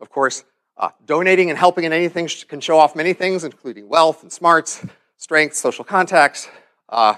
Of 0.00 0.10
course, 0.10 0.44
uh, 0.76 0.90
donating 1.06 1.50
and 1.50 1.58
helping 1.58 1.84
in 1.84 1.92
anything 1.92 2.28
can 2.48 2.60
show 2.60 2.78
off 2.78 2.96
many 2.96 3.12
things, 3.12 3.44
including 3.44 3.88
wealth 3.88 4.22
and 4.22 4.32
smarts, 4.32 4.84
strength, 5.16 5.54
social 5.54 5.84
contacts. 5.84 6.48
Uh, 6.88 7.14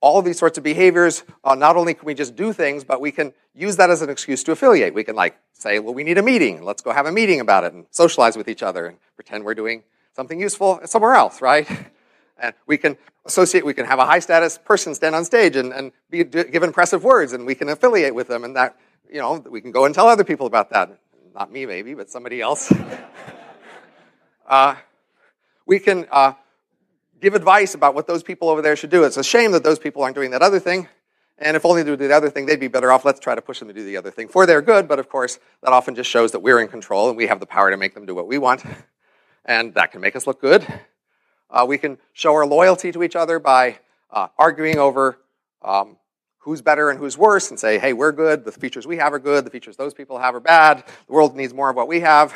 all 0.00 0.18
of 0.18 0.24
these 0.24 0.38
sorts 0.38 0.58
of 0.58 0.64
behaviors, 0.64 1.22
uh, 1.44 1.54
not 1.54 1.76
only 1.76 1.94
can 1.94 2.04
we 2.04 2.14
just 2.14 2.34
do 2.34 2.52
things, 2.52 2.82
but 2.84 3.00
we 3.00 3.12
can 3.12 3.32
use 3.54 3.76
that 3.76 3.88
as 3.88 4.02
an 4.02 4.10
excuse 4.10 4.42
to 4.44 4.52
affiliate. 4.52 4.92
We 4.92 5.04
can 5.04 5.14
like 5.14 5.38
say, 5.52 5.78
well, 5.78 5.94
we 5.94 6.02
need 6.02 6.18
a 6.18 6.22
meeting. 6.22 6.64
Let's 6.64 6.82
go 6.82 6.92
have 6.92 7.06
a 7.06 7.12
meeting 7.12 7.40
about 7.40 7.64
it 7.64 7.72
and 7.72 7.86
socialize 7.90 8.36
with 8.36 8.48
each 8.48 8.62
other 8.62 8.86
and 8.86 8.98
pretend 9.14 9.44
we're 9.44 9.54
doing 9.54 9.84
something 10.14 10.40
useful 10.40 10.80
somewhere 10.84 11.14
else, 11.14 11.40
right? 11.40 11.68
And 12.38 12.54
we 12.66 12.76
can 12.76 12.96
associate, 13.24 13.64
we 13.64 13.74
can 13.74 13.86
have 13.86 13.98
a 13.98 14.06
high 14.06 14.18
status 14.18 14.58
person 14.58 14.94
stand 14.94 15.14
on 15.14 15.24
stage 15.24 15.56
and, 15.56 15.72
and 15.72 15.92
be, 16.10 16.24
give 16.24 16.62
impressive 16.62 17.04
words, 17.04 17.32
and 17.32 17.46
we 17.46 17.54
can 17.54 17.68
affiliate 17.68 18.14
with 18.14 18.28
them, 18.28 18.44
and 18.44 18.56
that, 18.56 18.76
you 19.10 19.20
know, 19.20 19.44
we 19.50 19.60
can 19.60 19.70
go 19.70 19.84
and 19.84 19.94
tell 19.94 20.08
other 20.08 20.24
people 20.24 20.46
about 20.46 20.70
that. 20.70 20.98
Not 21.34 21.50
me, 21.50 21.66
maybe, 21.66 21.94
but 21.94 22.10
somebody 22.10 22.40
else. 22.40 22.72
uh, 24.46 24.76
we 25.66 25.78
can 25.78 26.06
uh, 26.10 26.34
give 27.20 27.34
advice 27.34 27.74
about 27.74 27.94
what 27.94 28.06
those 28.06 28.22
people 28.22 28.48
over 28.48 28.62
there 28.62 28.76
should 28.76 28.90
do. 28.90 29.04
It's 29.04 29.16
a 29.16 29.24
shame 29.24 29.52
that 29.52 29.64
those 29.64 29.78
people 29.78 30.02
aren't 30.02 30.14
doing 30.14 30.30
that 30.32 30.42
other 30.42 30.60
thing. 30.60 30.88
And 31.38 31.56
if 31.56 31.64
only 31.64 31.82
they 31.82 31.90
would 31.90 31.98
do 31.98 32.06
the 32.06 32.14
other 32.14 32.30
thing, 32.30 32.46
they'd 32.46 32.60
be 32.60 32.68
better 32.68 32.92
off. 32.92 33.04
Let's 33.04 33.18
try 33.18 33.34
to 33.34 33.42
push 33.42 33.58
them 33.58 33.68
to 33.68 33.74
do 33.74 33.84
the 33.84 33.96
other 33.96 34.10
thing 34.10 34.28
for 34.28 34.46
their 34.46 34.62
good. 34.62 34.86
But 34.86 34.98
of 34.98 35.08
course, 35.08 35.38
that 35.62 35.72
often 35.72 35.94
just 35.94 36.08
shows 36.08 36.32
that 36.32 36.40
we're 36.40 36.60
in 36.60 36.68
control 36.68 37.08
and 37.08 37.16
we 37.16 37.26
have 37.26 37.40
the 37.40 37.46
power 37.46 37.70
to 37.70 37.76
make 37.76 37.94
them 37.94 38.06
do 38.06 38.14
what 38.14 38.28
we 38.28 38.38
want. 38.38 38.62
And 39.44 39.74
that 39.74 39.90
can 39.92 40.00
make 40.00 40.16
us 40.16 40.26
look 40.26 40.40
good. 40.40 40.66
Uh, 41.50 41.64
we 41.66 41.78
can 41.78 41.98
show 42.12 42.32
our 42.34 42.46
loyalty 42.46 42.90
to 42.92 43.02
each 43.02 43.16
other 43.16 43.38
by 43.38 43.78
uh, 44.10 44.28
arguing 44.38 44.78
over 44.78 45.18
um, 45.62 45.96
who's 46.38 46.60
better 46.60 46.90
and 46.90 46.98
who's 46.98 47.16
worse 47.16 47.50
and 47.50 47.58
say, 47.58 47.78
hey, 47.78 47.92
we're 47.92 48.12
good, 48.12 48.44
the 48.44 48.52
features 48.52 48.86
we 48.86 48.98
have 48.98 49.12
are 49.12 49.18
good, 49.18 49.46
the 49.46 49.50
features 49.50 49.76
those 49.76 49.94
people 49.94 50.18
have 50.18 50.34
are 50.34 50.40
bad, 50.40 50.84
the 51.06 51.12
world 51.12 51.34
needs 51.34 51.54
more 51.54 51.70
of 51.70 51.76
what 51.76 51.88
we 51.88 52.00
have. 52.00 52.34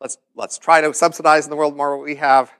Let's, 0.00 0.18
let's 0.34 0.58
try 0.58 0.80
to 0.80 0.92
subsidize 0.94 1.44
in 1.44 1.50
the 1.50 1.56
world 1.56 1.76
more 1.76 1.96
what 1.96 2.04
we 2.04 2.16
have. 2.16 2.50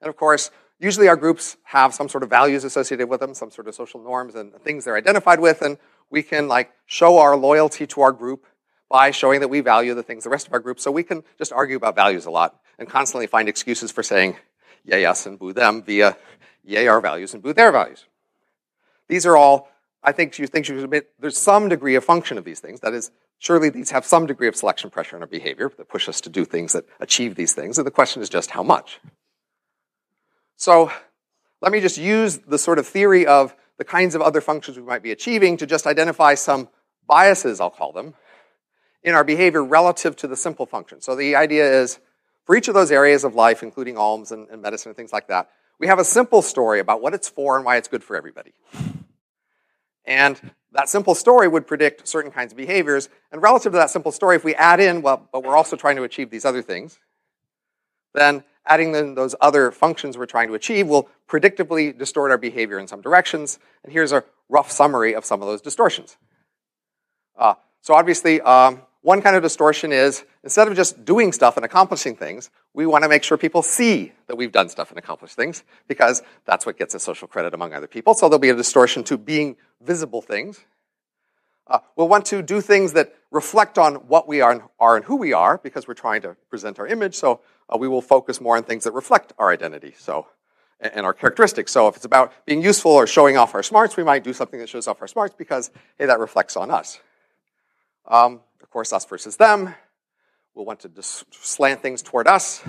And 0.00 0.08
of 0.08 0.16
course, 0.16 0.50
usually 0.78 1.08
our 1.08 1.16
groups 1.16 1.56
have 1.64 1.94
some 1.94 2.08
sort 2.08 2.22
of 2.22 2.30
values 2.30 2.64
associated 2.64 3.08
with 3.08 3.20
them, 3.20 3.34
some 3.34 3.50
sort 3.50 3.68
of 3.68 3.74
social 3.74 4.02
norms 4.02 4.34
and 4.34 4.52
things 4.62 4.84
they're 4.84 4.96
identified 4.96 5.40
with, 5.40 5.62
and 5.62 5.78
we 6.10 6.22
can 6.22 6.48
like 6.48 6.72
show 6.86 7.18
our 7.18 7.36
loyalty 7.36 7.86
to 7.86 8.00
our 8.00 8.12
group 8.12 8.44
by 8.90 9.10
showing 9.10 9.40
that 9.40 9.48
we 9.48 9.60
value 9.60 9.94
the 9.94 10.02
things 10.02 10.24
the 10.24 10.30
rest 10.30 10.46
of 10.46 10.52
our 10.52 10.60
group. 10.60 10.78
So 10.78 10.90
we 10.90 11.02
can 11.02 11.24
just 11.38 11.52
argue 11.52 11.76
about 11.76 11.96
values 11.96 12.26
a 12.26 12.30
lot 12.30 12.60
and 12.78 12.88
constantly 12.88 13.26
find 13.26 13.48
excuses 13.48 13.90
for 13.90 14.02
saying, 14.02 14.36
yay 14.84 15.04
us 15.04 15.26
and 15.26 15.38
boo 15.38 15.52
them 15.52 15.82
via 15.82 16.16
yay 16.62 16.86
our 16.86 17.00
values 17.00 17.34
and 17.34 17.42
boo 17.42 17.52
their 17.52 17.72
values. 17.72 18.04
These 19.08 19.26
are 19.26 19.36
all, 19.36 19.68
I 20.02 20.12
think 20.12 20.38
you 20.38 20.46
think 20.46 20.68
you 20.68 20.76
should 20.76 20.84
admit 20.84 21.10
there's 21.18 21.38
some 21.38 21.68
degree 21.68 21.94
of 21.94 22.04
function 22.04 22.38
of 22.38 22.44
these 22.44 22.60
things. 22.60 22.80
That 22.80 22.94
is, 22.94 23.10
surely 23.38 23.68
these 23.68 23.90
have 23.90 24.04
some 24.04 24.26
degree 24.26 24.48
of 24.48 24.56
selection 24.56 24.90
pressure 24.90 25.16
on 25.16 25.22
our 25.22 25.28
behavior 25.28 25.70
that 25.76 25.88
push 25.88 26.08
us 26.08 26.20
to 26.22 26.30
do 26.30 26.44
things 26.44 26.72
that 26.72 26.84
achieve 27.00 27.34
these 27.34 27.52
things. 27.52 27.78
And 27.78 27.86
the 27.86 27.90
question 27.90 28.22
is 28.22 28.28
just 28.28 28.50
how 28.50 28.62
much. 28.62 29.00
So 30.56 30.90
let 31.60 31.72
me 31.72 31.80
just 31.80 31.98
use 31.98 32.38
the 32.38 32.58
sort 32.58 32.78
of 32.78 32.86
theory 32.86 33.26
of 33.26 33.54
the 33.76 33.84
kinds 33.84 34.14
of 34.14 34.22
other 34.22 34.40
functions 34.40 34.76
we 34.76 34.84
might 34.84 35.02
be 35.02 35.10
achieving 35.10 35.56
to 35.56 35.66
just 35.66 35.86
identify 35.86 36.34
some 36.34 36.68
biases, 37.06 37.60
I'll 37.60 37.70
call 37.70 37.92
them, 37.92 38.14
in 39.02 39.14
our 39.14 39.24
behavior 39.24 39.62
relative 39.62 40.16
to 40.16 40.28
the 40.28 40.36
simple 40.36 40.64
function. 40.64 41.00
So 41.00 41.14
the 41.14 41.36
idea 41.36 41.70
is 41.82 41.98
for 42.44 42.56
each 42.56 42.68
of 42.68 42.74
those 42.74 42.90
areas 42.90 43.24
of 43.24 43.34
life, 43.34 43.62
including 43.62 43.96
alms 43.96 44.32
and, 44.32 44.48
and 44.50 44.62
medicine 44.62 44.90
and 44.90 44.96
things 44.96 45.12
like 45.12 45.28
that, 45.28 45.50
we 45.78 45.86
have 45.86 45.98
a 45.98 46.04
simple 46.04 46.42
story 46.42 46.80
about 46.80 47.02
what 47.02 47.14
it's 47.14 47.28
for 47.28 47.56
and 47.56 47.64
why 47.64 47.76
it's 47.76 47.88
good 47.88 48.04
for 48.04 48.16
everybody. 48.16 48.52
And 50.04 50.52
that 50.72 50.88
simple 50.88 51.14
story 51.14 51.48
would 51.48 51.66
predict 51.66 52.06
certain 52.06 52.30
kinds 52.30 52.52
of 52.52 52.56
behaviors. 52.56 53.08
And 53.32 53.42
relative 53.42 53.72
to 53.72 53.78
that 53.78 53.90
simple 53.90 54.12
story, 54.12 54.36
if 54.36 54.44
we 54.44 54.54
add 54.54 54.80
in, 54.80 55.02
well, 55.02 55.28
but 55.32 55.42
we're 55.42 55.56
also 55.56 55.76
trying 55.76 55.96
to 55.96 56.02
achieve 56.02 56.30
these 56.30 56.44
other 56.44 56.62
things, 56.62 56.98
then 58.12 58.44
adding 58.66 58.94
in 58.94 59.14
those 59.14 59.34
other 59.40 59.70
functions 59.70 60.16
we're 60.16 60.26
trying 60.26 60.48
to 60.48 60.54
achieve 60.54 60.86
will 60.86 61.08
predictably 61.28 61.96
distort 61.96 62.30
our 62.30 62.38
behavior 62.38 62.78
in 62.78 62.86
some 62.86 63.00
directions. 63.00 63.58
And 63.82 63.92
here's 63.92 64.12
a 64.12 64.24
rough 64.48 64.70
summary 64.70 65.14
of 65.14 65.24
some 65.24 65.42
of 65.42 65.48
those 65.48 65.60
distortions. 65.60 66.16
Uh, 67.36 67.54
so 67.80 67.94
obviously, 67.94 68.40
um, 68.40 68.82
one 69.04 69.20
kind 69.20 69.36
of 69.36 69.42
distortion 69.42 69.92
is 69.92 70.24
instead 70.42 70.66
of 70.66 70.74
just 70.74 71.04
doing 71.04 71.30
stuff 71.30 71.56
and 71.56 71.64
accomplishing 71.64 72.16
things, 72.16 72.48
we 72.72 72.86
want 72.86 73.02
to 73.02 73.08
make 73.08 73.22
sure 73.22 73.36
people 73.36 73.60
see 73.60 74.12
that 74.28 74.36
we've 74.36 74.50
done 74.50 74.70
stuff 74.70 74.88
and 74.88 74.98
accomplished 74.98 75.36
things 75.36 75.62
because 75.88 76.22
that's 76.46 76.64
what 76.64 76.78
gets 76.78 76.94
us 76.94 77.02
social 77.02 77.28
credit 77.28 77.52
among 77.52 77.74
other 77.74 77.86
people. 77.86 78.14
So 78.14 78.30
there'll 78.30 78.38
be 78.38 78.48
a 78.48 78.56
distortion 78.56 79.04
to 79.04 79.18
being 79.18 79.56
visible 79.82 80.22
things. 80.22 80.64
Uh, 81.66 81.80
we'll 81.96 82.08
want 82.08 82.24
to 82.26 82.40
do 82.40 82.62
things 82.62 82.94
that 82.94 83.14
reflect 83.30 83.76
on 83.76 83.96
what 84.08 84.26
we 84.26 84.40
are, 84.40 84.70
are 84.80 84.96
and 84.96 85.04
who 85.04 85.16
we 85.16 85.34
are 85.34 85.58
because 85.58 85.86
we're 85.86 85.92
trying 85.92 86.22
to 86.22 86.34
present 86.48 86.78
our 86.78 86.86
image. 86.86 87.14
So 87.14 87.40
uh, 87.68 87.76
we 87.76 87.88
will 87.88 88.02
focus 88.02 88.40
more 88.40 88.56
on 88.56 88.62
things 88.62 88.84
that 88.84 88.92
reflect 88.92 89.34
our 89.38 89.52
identity. 89.52 89.94
So 89.98 90.28
and 90.80 91.04
our 91.04 91.12
characteristics. 91.12 91.72
So 91.72 91.88
if 91.88 91.96
it's 91.96 92.06
about 92.06 92.32
being 92.46 92.62
useful 92.62 92.92
or 92.92 93.06
showing 93.06 93.36
off 93.36 93.54
our 93.54 93.62
smarts, 93.62 93.98
we 93.98 94.02
might 94.02 94.24
do 94.24 94.32
something 94.32 94.60
that 94.60 94.68
shows 94.68 94.88
off 94.88 95.00
our 95.02 95.08
smarts 95.08 95.34
because, 95.36 95.70
hey, 95.98 96.06
that 96.06 96.18
reflects 96.18 96.56
on 96.56 96.70
us. 96.70 97.00
Um, 98.06 98.40
of 98.62 98.70
course, 98.70 98.92
us 98.92 99.04
versus 99.04 99.36
them. 99.36 99.74
We'll 100.54 100.64
want 100.64 100.80
to 100.80 100.90
slant 101.02 101.82
things 101.82 102.02
toward 102.02 102.28
us. 102.28 102.62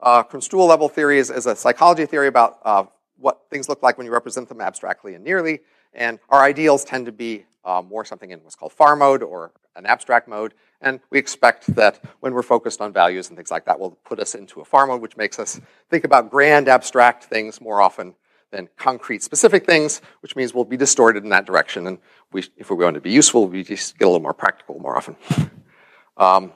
Uh, 0.00 0.22
Construal 0.22 0.66
level 0.66 0.88
theory 0.88 1.18
is, 1.18 1.30
is, 1.30 1.46
a 1.46 1.56
psychology 1.56 2.04
theory 2.04 2.26
about 2.26 2.58
uh, 2.64 2.84
what 3.16 3.42
things 3.48 3.68
look 3.68 3.82
like 3.82 3.96
when 3.96 4.06
you 4.06 4.12
represent 4.12 4.48
them 4.48 4.60
abstractly 4.60 5.14
and 5.14 5.24
nearly. 5.24 5.60
And 5.94 6.18
our 6.28 6.42
ideals 6.42 6.84
tend 6.84 7.06
to 7.06 7.12
be 7.12 7.46
uh, 7.64 7.82
more 7.82 8.04
something 8.04 8.30
in 8.30 8.40
what's 8.40 8.54
called 8.54 8.72
far 8.72 8.96
mode 8.96 9.22
or 9.22 9.52
an 9.74 9.86
abstract 9.86 10.28
mode. 10.28 10.52
And 10.82 11.00
we 11.10 11.18
expect 11.18 11.74
that 11.74 12.04
when 12.20 12.34
we're 12.34 12.42
focused 12.42 12.80
on 12.80 12.92
values 12.92 13.28
and 13.28 13.36
things 13.36 13.50
like 13.50 13.64
that, 13.64 13.80
will 13.80 13.92
put 14.04 14.20
us 14.20 14.34
into 14.34 14.60
a 14.60 14.64
far 14.64 14.86
mode, 14.86 15.00
which 15.00 15.16
makes 15.16 15.38
us 15.38 15.60
think 15.88 16.04
about 16.04 16.30
grand 16.30 16.68
abstract 16.68 17.24
things 17.24 17.60
more 17.60 17.80
often 17.80 18.14
than 18.52 18.68
concrete 18.76 19.22
specific 19.22 19.66
things, 19.66 20.00
which 20.20 20.36
means 20.36 20.54
we'll 20.54 20.64
be 20.64 20.76
distorted 20.76 21.24
in 21.24 21.30
that 21.30 21.46
direction. 21.46 21.86
And 21.86 21.98
we, 22.32 22.44
if 22.56 22.70
we're 22.70 22.76
going 22.76 22.94
to 22.94 23.00
be 23.00 23.10
useful, 23.10 23.46
we 23.46 23.62
just 23.62 23.98
get 23.98 24.04
a 24.04 24.08
little 24.08 24.22
more 24.22 24.34
practical 24.34 24.78
more 24.78 24.96
often. 24.96 25.16
Um, 26.18 26.52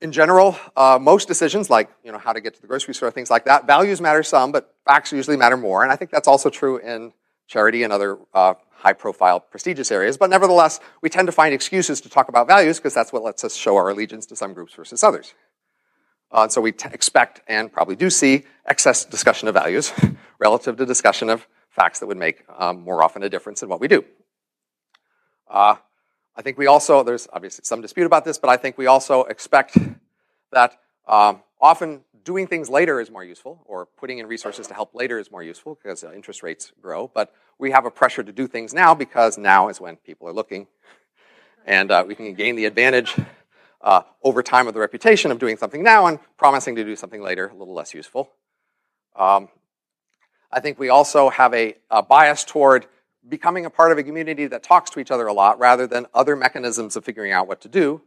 in 0.00 0.10
general, 0.10 0.56
uh, 0.74 0.98
most 0.98 1.28
decisions, 1.28 1.70
like 1.70 1.90
you 2.02 2.10
know 2.10 2.18
how 2.18 2.32
to 2.32 2.40
get 2.40 2.54
to 2.54 2.60
the 2.60 2.66
grocery 2.66 2.94
store, 2.94 3.10
things 3.10 3.30
like 3.30 3.44
that, 3.44 3.66
values 3.66 4.00
matter 4.00 4.22
some, 4.22 4.52
but 4.52 4.74
facts 4.86 5.12
usually 5.12 5.36
matter 5.36 5.56
more. 5.56 5.82
And 5.82 5.92
I 5.92 5.96
think 5.96 6.10
that's 6.10 6.26
also 6.26 6.50
true 6.50 6.78
in 6.78 7.12
charity 7.46 7.82
and 7.82 7.92
other 7.92 8.18
uh, 8.32 8.54
high-profile, 8.70 9.40
prestigious 9.40 9.92
areas. 9.92 10.16
But 10.16 10.30
nevertheless, 10.30 10.80
we 11.02 11.08
tend 11.08 11.28
to 11.28 11.32
find 11.32 11.54
excuses 11.54 12.00
to 12.00 12.08
talk 12.08 12.28
about 12.28 12.48
values 12.48 12.78
because 12.78 12.94
that's 12.94 13.12
what 13.12 13.22
lets 13.22 13.44
us 13.44 13.54
show 13.54 13.76
our 13.76 13.90
allegiance 13.90 14.26
to 14.26 14.36
some 14.36 14.54
groups 14.54 14.74
versus 14.74 15.04
others. 15.04 15.34
Uh, 16.32 16.48
so 16.48 16.60
we 16.60 16.70
expect 16.70 17.42
and 17.46 17.70
probably 17.70 17.94
do 17.94 18.08
see 18.08 18.44
excess 18.66 19.04
discussion 19.04 19.48
of 19.48 19.54
values 19.54 19.92
relative 20.38 20.76
to 20.76 20.86
discussion 20.86 21.28
of 21.28 21.46
facts 21.68 21.98
that 21.98 22.06
would 22.06 22.16
make 22.16 22.44
um, 22.58 22.80
more 22.80 23.02
often 23.02 23.22
a 23.22 23.28
difference 23.28 23.62
in 23.62 23.68
what 23.68 23.80
we 23.80 23.88
do. 23.88 24.04
Uh, 25.48 25.76
I 26.34 26.42
think 26.42 26.56
we 26.56 26.66
also, 26.66 27.02
there's 27.02 27.28
obviously 27.32 27.64
some 27.64 27.82
dispute 27.82 28.06
about 28.06 28.24
this, 28.24 28.38
but 28.38 28.48
I 28.48 28.56
think 28.56 28.78
we 28.78 28.86
also 28.86 29.24
expect 29.24 29.76
that 30.50 30.78
um, 31.06 31.42
often 31.60 32.00
doing 32.24 32.46
things 32.46 32.70
later 32.70 33.00
is 33.00 33.10
more 33.10 33.24
useful, 33.24 33.62
or 33.66 33.84
putting 33.84 34.18
in 34.18 34.26
resources 34.26 34.66
to 34.68 34.74
help 34.74 34.94
later 34.94 35.18
is 35.18 35.30
more 35.30 35.42
useful 35.42 35.78
because 35.82 36.04
uh, 36.04 36.12
interest 36.12 36.42
rates 36.42 36.72
grow. 36.80 37.10
But 37.12 37.34
we 37.58 37.70
have 37.72 37.84
a 37.84 37.90
pressure 37.90 38.22
to 38.22 38.32
do 38.32 38.46
things 38.46 38.72
now 38.72 38.94
because 38.94 39.36
now 39.36 39.68
is 39.68 39.80
when 39.80 39.96
people 39.96 40.28
are 40.28 40.32
looking, 40.32 40.68
and 41.66 41.90
uh, 41.90 42.04
we 42.06 42.14
can 42.14 42.32
gain 42.34 42.56
the 42.56 42.64
advantage 42.64 43.14
uh, 43.82 44.02
over 44.22 44.42
time 44.42 44.68
of 44.68 44.74
the 44.74 44.80
reputation 44.80 45.30
of 45.30 45.38
doing 45.38 45.56
something 45.56 45.82
now 45.82 46.06
and 46.06 46.18
promising 46.36 46.76
to 46.76 46.84
do 46.84 46.96
something 46.96 47.22
later, 47.22 47.48
a 47.48 47.56
little 47.56 47.74
less 47.74 47.94
useful. 47.94 48.30
Um, 49.16 49.48
I 50.50 50.60
think 50.60 50.78
we 50.78 50.88
also 50.88 51.30
have 51.30 51.52
a, 51.54 51.76
a, 51.90 52.02
bias 52.02 52.44
toward 52.44 52.86
becoming 53.28 53.64
a 53.64 53.70
part 53.70 53.92
of 53.92 53.98
a 53.98 54.02
community 54.02 54.46
that 54.46 54.62
talks 54.62 54.90
to 54.90 55.00
each 55.00 55.10
other 55.10 55.26
a 55.26 55.32
lot 55.32 55.58
rather 55.58 55.86
than 55.86 56.06
other 56.14 56.36
mechanisms 56.36 56.96
of 56.96 57.04
figuring 57.04 57.32
out 57.32 57.48
what 57.48 57.60
to 57.62 57.68
do. 57.68 58.02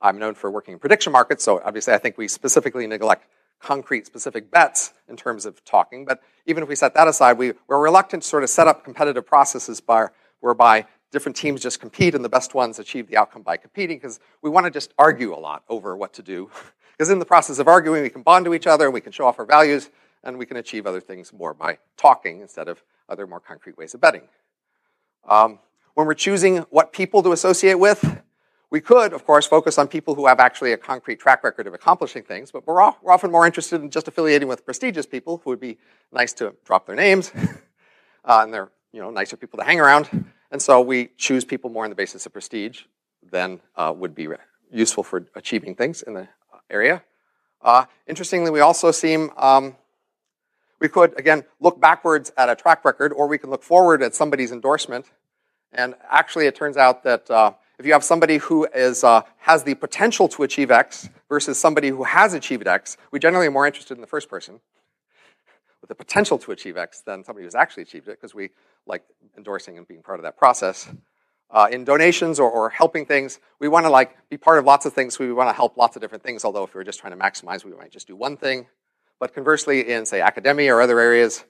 I'm 0.00 0.18
known 0.18 0.34
for 0.34 0.50
working 0.50 0.74
in 0.74 0.78
prediction 0.78 1.12
markets, 1.12 1.42
so 1.44 1.60
obviously 1.64 1.92
I 1.92 1.98
think 1.98 2.16
we 2.16 2.28
specifically 2.28 2.86
neglect 2.86 3.26
concrete 3.60 4.06
specific 4.06 4.50
bets 4.50 4.92
in 5.08 5.16
terms 5.16 5.44
of 5.44 5.64
talking. 5.64 6.04
But 6.04 6.20
even 6.46 6.62
if 6.62 6.68
we 6.68 6.76
set 6.76 6.94
that 6.94 7.08
aside, 7.08 7.38
we, 7.38 7.52
we're 7.66 7.82
reluctant 7.82 8.22
to 8.22 8.28
sort 8.28 8.44
of 8.44 8.50
set 8.50 8.68
up 8.68 8.84
competitive 8.84 9.26
processes 9.26 9.80
by, 9.80 10.06
whereby 10.40 10.86
different 11.10 11.36
teams 11.36 11.62
just 11.62 11.80
compete 11.80 12.14
and 12.14 12.24
the 12.24 12.28
best 12.28 12.54
ones 12.54 12.78
achieve 12.78 13.08
the 13.08 13.16
outcome 13.16 13.42
by 13.42 13.56
competing 13.56 13.96
because 13.96 14.20
we 14.42 14.50
want 14.50 14.64
to 14.64 14.70
just 14.70 14.92
argue 14.98 15.34
a 15.34 15.38
lot 15.38 15.64
over 15.68 15.96
what 15.96 16.12
to 16.14 16.22
do. 16.22 16.50
because 16.92 17.10
in 17.10 17.18
the 17.18 17.24
process 17.24 17.58
of 17.58 17.68
arguing, 17.68 18.02
we 18.02 18.10
can 18.10 18.22
bond 18.22 18.44
to 18.44 18.54
each 18.54 18.66
other 18.66 18.86
and 18.86 18.94
we 18.94 19.00
can 19.00 19.12
show 19.12 19.26
off 19.26 19.38
our 19.38 19.46
values 19.46 19.90
and 20.24 20.38
we 20.38 20.46
can 20.46 20.56
achieve 20.56 20.86
other 20.86 21.00
things 21.00 21.32
more 21.32 21.54
by 21.54 21.78
talking 21.96 22.40
instead 22.40 22.68
of 22.68 22.82
other 23.08 23.26
more 23.26 23.40
concrete 23.40 23.78
ways 23.78 23.94
of 23.94 24.00
betting. 24.00 24.28
Um, 25.26 25.58
when 25.94 26.06
we're 26.06 26.14
choosing 26.14 26.58
what 26.70 26.92
people 26.92 27.22
to 27.22 27.32
associate 27.32 27.78
with, 27.78 28.20
we 28.70 28.80
could, 28.80 29.14
of 29.14 29.24
course, 29.24 29.46
focus 29.46 29.78
on 29.78 29.88
people 29.88 30.14
who 30.14 30.26
have 30.26 30.40
actually 30.40 30.72
a 30.72 30.76
concrete 30.76 31.18
track 31.18 31.42
record 31.42 31.66
of 31.66 31.72
accomplishing 31.72 32.22
things, 32.22 32.50
but 32.50 32.66
we're, 32.66 32.74
we're 33.02 33.12
often 33.12 33.30
more 33.30 33.46
interested 33.46 33.80
in 33.80 33.90
just 33.90 34.08
affiliating 34.08 34.46
with 34.46 34.64
prestigious 34.64 35.06
people 35.06 35.40
who 35.42 35.50
would 35.50 35.60
be 35.60 35.78
nice 36.12 36.32
to 36.34 36.54
drop 36.64 36.86
their 36.86 36.94
names, 36.94 37.32
uh, 38.24 38.40
and 38.42 38.52
they're 38.52 38.70
you 38.92 39.00
know 39.00 39.10
nicer 39.10 39.36
people 39.36 39.58
to 39.58 39.64
hang 39.64 39.80
around. 39.80 40.08
And 40.50 40.62
so 40.62 40.80
we 40.80 41.10
choose 41.16 41.44
people 41.44 41.70
more 41.70 41.84
on 41.84 41.90
the 41.90 41.96
basis 41.96 42.26
of 42.26 42.32
prestige 42.32 42.82
than 43.30 43.60
uh, 43.76 43.92
would 43.96 44.14
be 44.14 44.28
useful 44.72 45.02
for 45.02 45.26
achieving 45.34 45.74
things 45.74 46.02
in 46.02 46.14
the 46.14 46.28
area. 46.70 47.02
Uh, 47.60 47.84
interestingly, 48.06 48.50
we 48.50 48.60
also 48.60 48.90
seem, 48.90 49.30
um, 49.36 49.76
we 50.80 50.88
could, 50.88 51.18
again, 51.18 51.44
look 51.60 51.80
backwards 51.80 52.32
at 52.36 52.48
a 52.48 52.54
track 52.54 52.84
record, 52.84 53.12
or 53.12 53.26
we 53.26 53.36
can 53.36 53.50
look 53.50 53.62
forward 53.62 54.02
at 54.02 54.14
somebody's 54.14 54.52
endorsement. 54.52 55.06
And 55.72 55.94
actually, 56.08 56.46
it 56.46 56.54
turns 56.54 56.76
out 56.76 57.02
that 57.02 57.30
uh, 57.30 57.52
if 57.78 57.84
you 57.84 57.92
have 57.92 58.04
somebody 58.04 58.38
who 58.38 58.66
is, 58.74 59.04
uh, 59.04 59.22
has 59.38 59.64
the 59.64 59.74
potential 59.74 60.28
to 60.28 60.44
achieve 60.44 60.70
X 60.70 61.08
versus 61.28 61.58
somebody 61.58 61.88
who 61.88 62.04
has 62.04 62.32
achieved 62.32 62.66
X, 62.66 62.96
we 63.10 63.18
generally 63.18 63.48
are 63.48 63.50
more 63.50 63.66
interested 63.66 63.96
in 63.96 64.00
the 64.00 64.06
first 64.06 64.30
person 64.30 64.60
with 65.88 65.96
the 65.96 66.04
potential 66.04 66.38
to 66.38 66.52
achieve 66.52 66.76
X 66.76 67.00
than 67.00 67.24
somebody 67.24 67.44
who's 67.44 67.54
actually 67.54 67.82
achieved 67.82 68.08
it 68.08 68.20
because 68.20 68.34
we 68.34 68.50
like 68.86 69.02
endorsing 69.36 69.78
and 69.78 69.88
being 69.88 70.02
part 70.02 70.18
of 70.18 70.22
that 70.22 70.36
process. 70.36 70.88
Uh, 71.50 71.66
in 71.72 71.82
donations 71.82 72.38
or, 72.38 72.50
or, 72.50 72.68
helping 72.68 73.06
things, 73.06 73.40
we 73.58 73.68
want 73.68 73.86
to 73.86 73.88
like 73.88 74.28
be 74.28 74.36
part 74.36 74.58
of 74.58 74.66
lots 74.66 74.84
of 74.84 74.92
things. 74.92 75.18
We 75.18 75.32
want 75.32 75.48
to 75.48 75.54
help 75.54 75.78
lots 75.78 75.96
of 75.96 76.02
different 76.02 76.22
things. 76.22 76.44
Although 76.44 76.64
if 76.64 76.74
we 76.74 76.78
were 76.78 76.84
just 76.84 77.00
trying 77.00 77.18
to 77.18 77.18
maximize, 77.18 77.64
we 77.64 77.72
might 77.72 77.90
just 77.90 78.06
do 78.06 78.14
one 78.14 78.36
thing. 78.36 78.66
But 79.18 79.34
conversely, 79.34 79.90
in 79.90 80.04
say 80.04 80.20
academia 80.20 80.74
or 80.74 80.82
other 80.82 81.00
areas, 81.00 81.44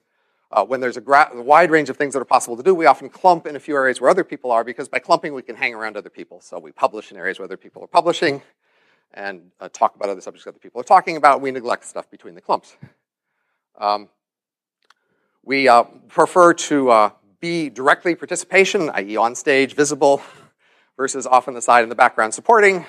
uh, 0.53 0.65
when 0.65 0.81
there's 0.81 0.97
a, 0.97 1.01
gra- 1.01 1.31
wide 1.35 1.73
range 1.73 1.91
of 1.91 1.97
things 1.97 2.15
that 2.15 2.21
are 2.21 2.25
possible 2.25 2.57
to 2.57 2.63
do, 2.63 2.77
we 2.77 2.87
often 2.87 3.09
clump 3.09 3.45
in 3.45 3.57
a 3.57 3.61
few 3.61 3.75
areas 3.75 4.01
where 4.01 4.09
other 4.09 4.23
people 4.23 4.53
are 4.53 4.63
because 4.63 4.89
by 4.89 5.01
clumping 5.01 5.35
we 5.35 5.43
can 5.43 5.57
hang 5.57 5.75
around 5.75 5.97
other 5.97 6.11
people. 6.11 6.41
So 6.41 6.61
we 6.61 6.71
publish 6.71 7.11
in 7.11 7.17
areas 7.17 7.41
where 7.41 7.45
other 7.45 7.57
people 7.57 7.83
are 7.83 7.89
publishing 7.89 8.41
and 9.15 9.51
uh, 9.59 9.69
talk 9.73 9.97
about 9.97 10.11
other 10.11 10.21
subjects 10.21 10.45
that 10.45 10.51
other 10.51 10.61
people 10.61 10.81
are 10.81 10.85
talking 10.85 11.17
about. 11.17 11.41
We 11.41 11.51
neglect 11.51 11.85
stuff 11.85 12.09
between 12.09 12.37
the 12.37 12.41
clumps. 12.41 12.77
Um, 13.79 14.09
we 15.49 15.67
uh, 15.67 15.85
prefer 16.09 16.53
to 16.53 16.91
uh, 16.91 17.11
be 17.41 17.71
directly 17.71 18.15
participation, 18.15 18.91
i.e., 18.91 19.17
on 19.17 19.35
stage, 19.35 19.75
visible, 19.75 20.21
versus 20.95 21.27
off 21.27 21.49
on 21.49 21.55
the 21.55 21.63
side 21.63 21.83
in 21.83 21.89
the 21.89 21.95
background 21.95 22.35
supporting, 22.35 22.85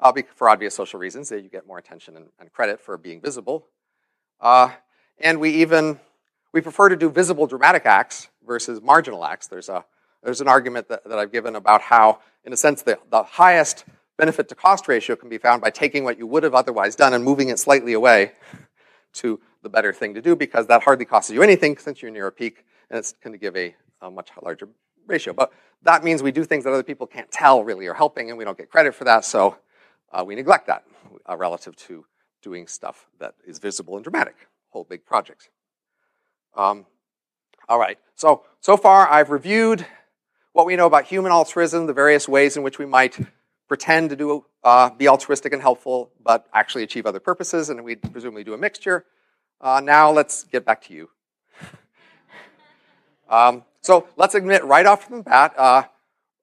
uh, 0.00 0.12
for 0.34 0.48
obvious 0.48 0.74
social 0.74 0.98
reasons. 0.98 1.28
That 1.28 1.44
you 1.44 1.48
get 1.48 1.68
more 1.68 1.78
attention 1.78 2.16
and, 2.16 2.26
and 2.40 2.52
credit 2.52 2.80
for 2.80 2.98
being 2.98 3.20
visible. 3.20 3.68
Uh, 4.40 4.70
and 5.20 5.38
we 5.38 5.50
even 5.50 6.00
we 6.52 6.60
prefer 6.60 6.88
to 6.88 6.96
do 6.96 7.08
visible 7.08 7.46
dramatic 7.46 7.86
acts 7.86 8.28
versus 8.44 8.82
marginal 8.82 9.24
acts. 9.24 9.46
There's 9.46 9.68
a 9.68 9.84
there's 10.24 10.40
an 10.40 10.48
argument 10.48 10.88
that, 10.88 11.04
that 11.04 11.16
I've 11.16 11.30
given 11.30 11.54
about 11.54 11.80
how, 11.80 12.18
in 12.44 12.52
a 12.52 12.56
sense, 12.56 12.82
the, 12.82 12.98
the 13.10 13.22
highest 13.22 13.84
benefit 14.18 14.48
to 14.48 14.56
cost 14.56 14.88
ratio 14.88 15.14
can 15.14 15.28
be 15.28 15.38
found 15.38 15.62
by 15.62 15.70
taking 15.70 16.02
what 16.02 16.18
you 16.18 16.26
would 16.26 16.42
have 16.42 16.54
otherwise 16.56 16.96
done 16.96 17.14
and 17.14 17.22
moving 17.22 17.50
it 17.50 17.58
slightly 17.60 17.92
away 17.92 18.32
to 19.14 19.40
the 19.62 19.68
better 19.68 19.92
thing 19.92 20.14
to 20.14 20.22
do 20.22 20.36
because 20.36 20.66
that 20.66 20.82
hardly 20.82 21.04
costs 21.04 21.30
you 21.30 21.42
anything 21.42 21.76
since 21.76 22.02
you're 22.02 22.10
near 22.10 22.26
a 22.26 22.32
peak 22.32 22.64
and 22.90 22.98
it's 22.98 23.12
going 23.12 23.32
to 23.32 23.38
give 23.38 23.56
a, 23.56 23.74
a 24.02 24.10
much 24.10 24.30
larger 24.42 24.68
ratio. 25.06 25.32
But 25.32 25.52
that 25.82 26.04
means 26.04 26.22
we 26.22 26.32
do 26.32 26.44
things 26.44 26.64
that 26.64 26.72
other 26.72 26.82
people 26.82 27.06
can't 27.06 27.30
tell 27.30 27.64
really 27.64 27.86
are 27.86 27.94
helping 27.94 28.30
and 28.30 28.38
we 28.38 28.44
don't 28.44 28.58
get 28.58 28.70
credit 28.70 28.94
for 28.94 29.04
that, 29.04 29.24
so 29.24 29.56
uh, 30.12 30.24
we 30.24 30.34
neglect 30.34 30.66
that 30.66 30.84
uh, 31.28 31.36
relative 31.36 31.76
to 31.76 32.04
doing 32.42 32.66
stuff 32.66 33.06
that 33.18 33.34
is 33.46 33.58
visible 33.58 33.96
and 33.96 34.04
dramatic, 34.04 34.36
whole 34.68 34.84
big 34.84 35.04
projects. 35.06 35.48
Um, 36.56 36.86
all 37.68 37.78
right, 37.78 37.98
so, 38.14 38.44
so 38.60 38.76
far 38.76 39.08
I've 39.08 39.30
reviewed 39.30 39.86
what 40.52 40.66
we 40.66 40.76
know 40.76 40.86
about 40.86 41.06
human 41.06 41.32
altruism, 41.32 41.86
the 41.86 41.92
various 41.92 42.28
ways 42.28 42.56
in 42.56 42.62
which 42.62 42.78
we 42.78 42.86
might 42.86 43.18
pretend 43.74 44.08
to 44.08 44.14
do, 44.14 44.44
uh, 44.62 44.88
be 44.90 45.08
altruistic 45.08 45.52
and 45.52 45.60
helpful, 45.60 46.12
but 46.22 46.46
actually 46.54 46.84
achieve 46.84 47.06
other 47.06 47.18
purposes, 47.18 47.70
and 47.70 47.82
we 47.82 47.96
presumably 47.96 48.44
do 48.44 48.54
a 48.54 48.56
mixture. 48.56 49.04
Uh, 49.60 49.80
now 49.82 50.12
let's 50.12 50.44
get 50.44 50.64
back 50.64 50.80
to 50.80 50.94
you. 50.94 51.10
Um, 53.26 53.64
so 53.80 54.06
let's 54.18 54.34
admit 54.34 54.62
right 54.64 54.84
off 54.84 55.08
the 55.08 55.22
bat, 55.22 55.54
uh, 55.58 55.84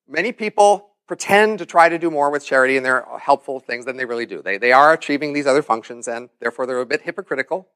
many 0.10 0.32
people 0.32 0.90
pretend 1.08 1.60
to 1.60 1.66
try 1.66 1.88
to 1.88 2.00
do 2.00 2.10
more 2.10 2.32
with 2.32 2.44
charity 2.44 2.76
and 2.76 2.84
they're 2.84 3.06
helpful 3.22 3.60
things 3.60 3.86
than 3.86 3.98
they 3.98 4.04
really 4.04 4.26
do. 4.26 4.42
They, 4.42 4.58
they 4.58 4.74
are 4.74 4.92
achieving 4.92 5.32
these 5.32 5.46
other 5.46 5.62
functions 5.62 6.08
and 6.08 6.30
therefore 6.40 6.66
they're 6.66 6.80
a 6.80 6.86
bit 6.86 7.04
hypocritical. 7.04 7.68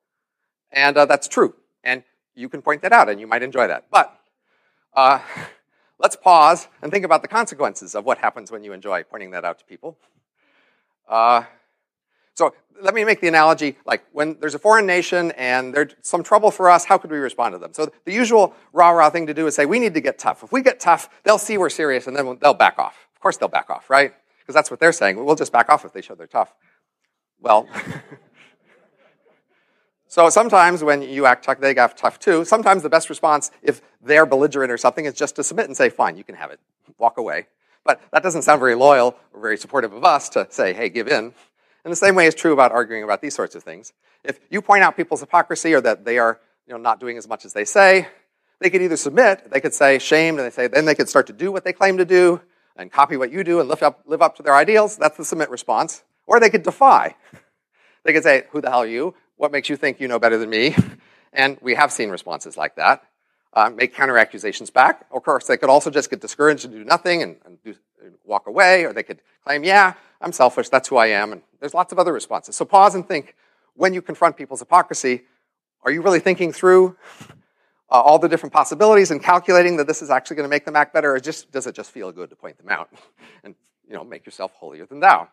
And 0.72 0.98
uh, 0.98 1.06
that's 1.06 1.28
true. 1.28 1.54
And 1.84 2.04
you 2.34 2.50
can 2.50 2.64
point 2.64 2.82
that 2.82 2.92
out 2.92 3.08
and 3.08 3.20
you 3.20 3.28
might 3.28 3.44
enjoy 3.44 3.68
that. 3.68 3.86
But 3.92 4.20
uh, 4.96 5.20
let's 6.00 6.16
pause 6.16 6.68
and 6.82 6.92
think 6.92 7.06
about 7.06 7.22
the 7.22 7.28
consequences 7.28 7.96
of 7.96 8.06
what 8.06 8.18
happens 8.18 8.52
when 8.52 8.64
you 8.64 8.74
enjoy 8.74 9.04
pointing 9.04 9.32
that 9.32 9.46
out 9.46 9.60
to 9.60 9.66
people. 9.66 9.98
Uh, 11.08 11.44
so 12.34 12.54
let 12.82 12.94
me 12.94 13.06
make 13.06 13.22
the 13.22 13.28
analogy 13.28 13.78
like 13.86 14.04
when 14.12 14.38
there's 14.40 14.56
a 14.56 14.60
foreign 14.60 14.86
nation 14.86 15.32
and 15.32 15.74
there's 15.74 15.96
some 16.02 16.24
trouble 16.24 16.52
for 16.52 16.70
us, 16.70 16.86
how 16.86 16.98
could 16.98 17.12
we 17.12 17.18
respond 17.18 17.54
to 17.54 17.60
them? 17.60 17.74
So 17.74 17.92
the 18.04 18.14
usual 18.14 18.54
rah 18.74 18.90
rah 18.90 19.10
thing 19.10 19.28
to 19.28 19.34
do 19.34 19.48
is 19.48 19.56
say, 19.56 19.66
we 19.66 19.80
need 19.80 19.94
to 19.94 20.02
get 20.02 20.20
tough. 20.20 20.44
If 20.44 20.52
we 20.52 20.62
get 20.62 20.80
tough, 20.80 21.10
they'll 21.24 21.38
see 21.38 21.58
we're 21.58 21.70
serious 21.70 22.08
and 22.08 22.16
then 22.16 22.38
they'll 22.42 22.54
back 22.54 22.78
off. 22.78 23.08
Of 23.16 23.22
course 23.22 23.38
they'll 23.38 23.48
back 23.48 23.70
off, 23.70 23.90
right? 23.90 24.14
Because 24.40 24.54
that's 24.54 24.70
what 24.70 24.80
they're 24.80 24.92
saying. 24.92 25.24
We'll 25.24 25.36
just 25.36 25.52
back 25.52 25.70
off 25.70 25.86
if 25.86 25.94
they 25.94 26.02
show 26.02 26.16
they're 26.16 26.28
tough. 26.28 26.54
Well, 27.40 27.68
so 30.08 30.30
sometimes 30.30 30.84
when 30.84 31.02
you 31.02 31.26
act 31.26 31.46
tough, 31.46 31.60
they 31.60 31.76
act 31.76 31.98
tough 31.98 32.20
too. 32.20 32.46
Sometimes 32.46 32.84
the 32.84 32.90
best 32.90 33.10
response, 33.10 33.52
if 33.62 33.82
they're 34.02 34.26
belligerent 34.26 34.72
or 34.72 34.78
something, 34.78 35.06
is 35.06 35.14
just 35.14 35.36
to 35.38 35.44
submit 35.44 35.66
and 35.66 35.76
say, 35.76 35.90
fine, 35.90 36.18
you 36.18 36.24
can 36.24 36.36
have 36.36 36.52
it. 36.52 36.60
Walk 36.98 37.18
away. 37.18 37.48
But 37.84 38.02
that 38.12 38.24
doesn't 38.24 38.44
sound 38.44 38.60
very 38.60 38.76
loyal 38.76 39.16
or 39.34 39.42
very 39.42 39.58
supportive 39.58 39.94
of 39.94 40.04
us 40.04 40.30
to 40.30 40.48
say, 40.50 40.74
hey, 40.74 40.90
give 40.90 41.08
in. 41.08 41.34
And 41.84 41.92
the 41.92 41.96
same 41.96 42.16
way 42.16 42.26
is 42.26 42.34
true 42.34 42.54
about 42.54 42.72
arguing 42.72 43.04
about 43.04 43.22
these 43.22 43.36
sorts 43.36 43.54
of 43.56 43.64
things. 43.64 43.94
If 44.24 44.40
you 44.50 44.62
point 44.62 44.84
out 44.84 44.98
people's 44.98 45.20
hypocrisy 45.20 45.74
or 45.74 45.82
that 45.82 46.04
they 46.04 46.18
are 46.18 46.40
you 46.68 46.74
know, 46.74 46.80
not 46.80 47.00
doing 47.00 47.18
as 47.18 47.28
much 47.28 47.46
as 47.46 47.54
they 47.54 47.66
say, 47.66 48.08
they 48.60 48.70
could 48.70 48.82
either 48.82 48.98
submit, 48.98 49.52
they 49.52 49.60
could 49.60 49.74
say 49.74 50.00
shame, 50.00 50.40
and 50.40 50.46
they 50.46 50.50
say, 50.50 50.68
then 50.68 50.86
they 50.86 50.96
could 50.96 51.10
start 51.10 51.28
to 51.28 51.34
do 51.34 51.52
what 51.52 51.64
they 51.64 51.74
claim 51.74 51.98
to 51.98 52.06
do 52.06 52.42
and 52.76 52.92
copy 52.92 53.18
what 53.18 53.32
you 53.32 53.44
do 53.44 53.60
and 53.60 53.70
live 53.70 53.84
up, 53.84 54.02
live 54.06 54.22
up 54.22 54.36
to 54.38 54.44
their 54.44 54.56
ideals. 54.56 54.98
That's 54.98 55.18
the 55.18 55.26
submit 55.26 55.50
response. 55.50 56.04
Or 56.26 56.40
they 56.40 56.50
could 56.50 56.64
defy. 56.64 57.16
They 58.04 58.14
could 58.14 58.24
say, 58.24 58.46
who 58.52 58.62
the 58.62 58.70
hell 58.70 58.84
are 58.84 58.88
you? 58.88 59.14
What 59.38 59.52
makes 59.52 59.70
you 59.70 59.76
think 59.76 60.00
you 60.00 60.08
know 60.08 60.20
better 60.20 60.38
than 60.38 60.50
me? 60.50 60.76
And 61.38 61.58
we 61.62 61.76
have 61.76 61.92
seen 61.92 62.12
responses 62.12 62.56
like 62.56 62.76
that. 62.76 63.04
Uh, 63.52 63.70
make 63.70 63.94
counter 63.94 64.18
accusations 64.18 64.70
back. 64.70 65.06
Of 65.12 65.24
course, 65.24 65.48
they 65.48 65.58
could 65.58 65.70
also 65.70 65.90
just 65.90 66.10
get 66.10 66.22
discouraged 66.22 66.64
and 66.64 66.74
do 66.74 66.86
nothing 66.86 67.22
and, 67.22 67.36
and 67.46 67.62
do, 67.62 67.76
walk 68.24 68.48
away, 68.48 68.86
or 68.86 68.94
they 68.94 69.04
could 69.04 69.22
claim, 69.44 69.64
yeah, 69.64 69.94
I'm 70.22 70.32
selfish, 70.32 70.70
that's 70.70 70.88
who 70.88 70.98
I 70.98 71.08
am, 71.08 71.32
and 71.32 71.42
there's 71.60 71.74
lots 71.74 71.92
of 71.92 72.00
other 72.00 72.14
responses. 72.14 72.56
So 72.56 72.66
pause 72.66 72.96
and 72.96 73.08
think 73.08 73.36
when 73.74 73.94
you 73.94 74.02
confront 74.02 74.38
people's 74.38 74.60
hypocrisy, 74.60 75.24
are 75.84 75.92
you 75.92 76.02
really 76.02 76.20
thinking 76.20 76.52
through 76.52 76.96
uh, 77.90 78.02
all 78.02 78.20
the 78.20 78.30
different 78.30 78.54
possibilities 78.54 79.12
and 79.12 79.22
calculating 79.22 79.78
that 79.78 79.88
this 79.88 80.02
is 80.02 80.10
actually 80.10 80.38
going 80.38 80.46
to 80.46 80.50
make 80.50 80.66
them 80.66 80.76
act 80.76 80.94
better, 80.94 81.14
or 81.14 81.20
just 81.20 81.52
does 81.52 81.68
it 81.68 81.76
just 81.76 81.92
feel 81.92 82.12
good 82.12 82.30
to 82.30 82.36
point 82.36 82.58
them 82.58 82.70
out 82.70 82.90
and 83.44 83.56
you 83.88 83.94
know 83.94 84.04
make 84.04 84.26
yourself 84.26 84.52
holier 84.54 84.86
than 84.86 85.00
thou? 85.00 85.28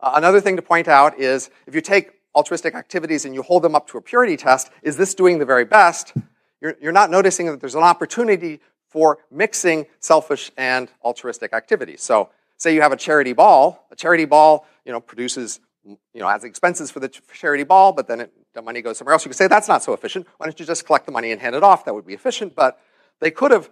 Uh, 0.00 0.12
another 0.14 0.40
thing 0.40 0.56
to 0.56 0.62
point 0.62 0.88
out 0.88 1.18
is 1.20 1.50
if 1.66 1.74
you 1.74 1.80
take 1.80 2.12
altruistic 2.34 2.74
activities 2.74 3.24
and 3.24 3.34
you 3.34 3.42
hold 3.42 3.62
them 3.62 3.74
up 3.74 3.88
to 3.88 3.98
a 3.98 4.02
purity 4.02 4.36
test, 4.36 4.70
is 4.82 4.96
this 4.96 5.14
doing 5.14 5.38
the 5.38 5.44
very 5.44 5.64
best? 5.64 6.12
You're, 6.60 6.76
you're 6.80 6.92
not 6.92 7.10
noticing 7.10 7.46
that 7.46 7.60
there's 7.60 7.74
an 7.74 7.82
opportunity 7.82 8.60
for 8.88 9.18
mixing 9.30 9.86
selfish 10.00 10.50
and 10.56 10.88
altruistic 11.04 11.52
activities. 11.52 12.02
So 12.02 12.30
say 12.56 12.74
you 12.74 12.80
have 12.80 12.92
a 12.92 12.96
charity 12.96 13.32
ball, 13.32 13.86
a 13.90 13.96
charity 13.96 14.24
ball, 14.24 14.66
you 14.84 14.92
know, 14.92 15.00
produces, 15.00 15.60
you 15.84 15.98
know, 16.14 16.28
has 16.28 16.44
expenses 16.44 16.90
for 16.90 17.00
the 17.00 17.08
charity 17.08 17.64
ball, 17.64 17.92
but 17.92 18.06
then 18.06 18.20
it, 18.20 18.32
the 18.54 18.62
money 18.62 18.82
goes 18.82 18.98
somewhere 18.98 19.12
else. 19.12 19.24
You 19.24 19.30
could 19.30 19.36
say 19.36 19.48
that's 19.48 19.68
not 19.68 19.82
so 19.82 19.92
efficient. 19.92 20.26
Why 20.36 20.46
don't 20.46 20.58
you 20.58 20.64
just 20.64 20.86
collect 20.86 21.06
the 21.06 21.12
money 21.12 21.32
and 21.32 21.40
hand 21.40 21.56
it 21.56 21.62
off? 21.62 21.84
That 21.84 21.94
would 21.94 22.06
be 22.06 22.14
efficient, 22.14 22.54
but 22.54 22.80
they 23.20 23.30
could 23.30 23.50
have 23.50 23.68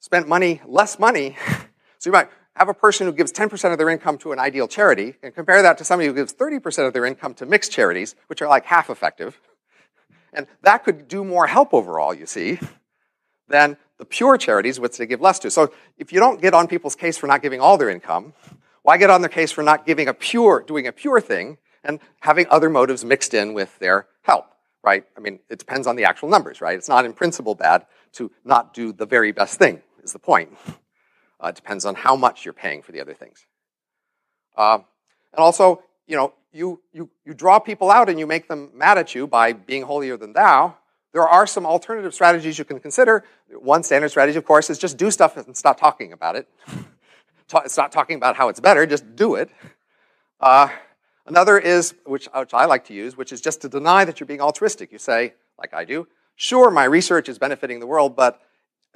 spent 0.00 0.28
money, 0.28 0.60
less 0.66 0.98
money. 0.98 1.36
so 1.98 2.10
you 2.10 2.12
might 2.12 2.28
have 2.56 2.70
a 2.70 2.74
person 2.74 3.06
who 3.06 3.12
gives 3.12 3.32
10% 3.32 3.72
of 3.72 3.78
their 3.78 3.90
income 3.90 4.16
to 4.16 4.32
an 4.32 4.38
ideal 4.38 4.66
charity 4.66 5.14
and 5.22 5.34
compare 5.34 5.60
that 5.60 5.76
to 5.76 5.84
somebody 5.84 6.08
who 6.08 6.14
gives 6.14 6.32
30% 6.32 6.86
of 6.86 6.94
their 6.94 7.04
income 7.04 7.34
to 7.34 7.44
mixed 7.44 7.70
charities, 7.70 8.14
which 8.28 8.40
are 8.40 8.48
like 8.48 8.64
half 8.64 8.88
effective. 8.88 9.38
And 10.32 10.46
that 10.62 10.82
could 10.82 11.06
do 11.06 11.22
more 11.22 11.46
help 11.46 11.74
overall, 11.74 12.14
you 12.14 12.24
see, 12.24 12.58
than 13.46 13.76
the 13.98 14.06
pure 14.06 14.38
charities, 14.38 14.80
which 14.80 14.96
they 14.96 15.06
give 15.06 15.20
less 15.20 15.38
to. 15.40 15.50
So 15.50 15.70
if 15.98 16.14
you 16.14 16.18
don't 16.18 16.40
get 16.40 16.54
on 16.54 16.66
people's 16.66 16.96
case 16.96 17.18
for 17.18 17.26
not 17.26 17.42
giving 17.42 17.60
all 17.60 17.76
their 17.76 17.90
income, 17.90 18.32
why 18.82 18.96
get 18.96 19.10
on 19.10 19.20
their 19.20 19.28
case 19.28 19.52
for 19.52 19.62
not 19.62 19.84
giving 19.84 20.08
a 20.08 20.14
pure, 20.14 20.64
doing 20.66 20.86
a 20.86 20.92
pure 20.92 21.20
thing 21.20 21.58
and 21.84 22.00
having 22.20 22.46
other 22.48 22.70
motives 22.70 23.04
mixed 23.04 23.34
in 23.34 23.52
with 23.52 23.78
their 23.80 24.06
help, 24.22 24.46
right? 24.82 25.04
I 25.14 25.20
mean, 25.20 25.40
it 25.50 25.58
depends 25.58 25.86
on 25.86 25.96
the 25.96 26.04
actual 26.04 26.30
numbers, 26.30 26.62
right? 26.62 26.76
It's 26.76 26.88
not 26.88 27.04
in 27.04 27.12
principle 27.12 27.54
bad 27.54 27.84
to 28.12 28.30
not 28.44 28.72
do 28.72 28.92
the 28.92 29.06
very 29.06 29.32
best 29.32 29.58
thing, 29.58 29.82
is 30.02 30.14
the 30.14 30.18
point. 30.18 30.56
Uh, 31.42 31.48
it 31.48 31.54
depends 31.54 31.84
on 31.84 31.94
how 31.94 32.16
much 32.16 32.44
you're 32.44 32.54
paying 32.54 32.82
for 32.82 32.92
the 32.92 33.00
other 33.00 33.14
things. 33.14 33.46
Uh, 34.56 34.78
and 35.32 35.38
also, 35.38 35.82
you 36.06 36.16
know, 36.16 36.32
you, 36.52 36.80
you, 36.92 37.10
you 37.24 37.34
draw 37.34 37.58
people 37.58 37.90
out 37.90 38.08
and 38.08 38.18
you 38.18 38.26
make 38.26 38.48
them 38.48 38.70
mad 38.74 38.96
at 38.96 39.14
you 39.14 39.26
by 39.26 39.52
being 39.52 39.82
holier 39.82 40.16
than 40.16 40.32
thou, 40.32 40.76
there 41.12 41.26
are 41.26 41.46
some 41.46 41.64
alternative 41.64 42.12
strategies 42.12 42.58
you 42.58 42.64
can 42.66 42.78
consider. 42.78 43.24
One 43.50 43.82
standard 43.82 44.10
strategy, 44.10 44.36
of 44.36 44.44
course, 44.44 44.68
is 44.68 44.78
just 44.78 44.98
do 44.98 45.10
stuff 45.10 45.38
and 45.38 45.56
stop 45.56 45.80
talking 45.80 46.12
about 46.12 46.36
it. 46.36 46.46
stop 47.66 47.90
talking 47.90 48.16
about 48.16 48.36
how 48.36 48.48
it's 48.48 48.60
better, 48.60 48.84
just 48.84 49.16
do 49.16 49.34
it. 49.34 49.50
Uh, 50.40 50.68
another 51.26 51.58
is, 51.58 51.94
which, 52.04 52.28
which 52.34 52.52
I 52.52 52.66
like 52.66 52.84
to 52.88 52.92
use, 52.94 53.16
which 53.16 53.32
is 53.32 53.40
just 53.40 53.62
to 53.62 53.68
deny 53.70 54.04
that 54.04 54.20
you're 54.20 54.26
being 54.26 54.42
altruistic. 54.42 54.92
You 54.92 54.98
say, 54.98 55.32
like 55.58 55.72
I 55.72 55.86
do, 55.86 56.06
sure, 56.34 56.70
my 56.70 56.84
research 56.84 57.30
is 57.30 57.38
benefiting 57.38 57.80
the 57.80 57.86
world, 57.86 58.14
but 58.14 58.42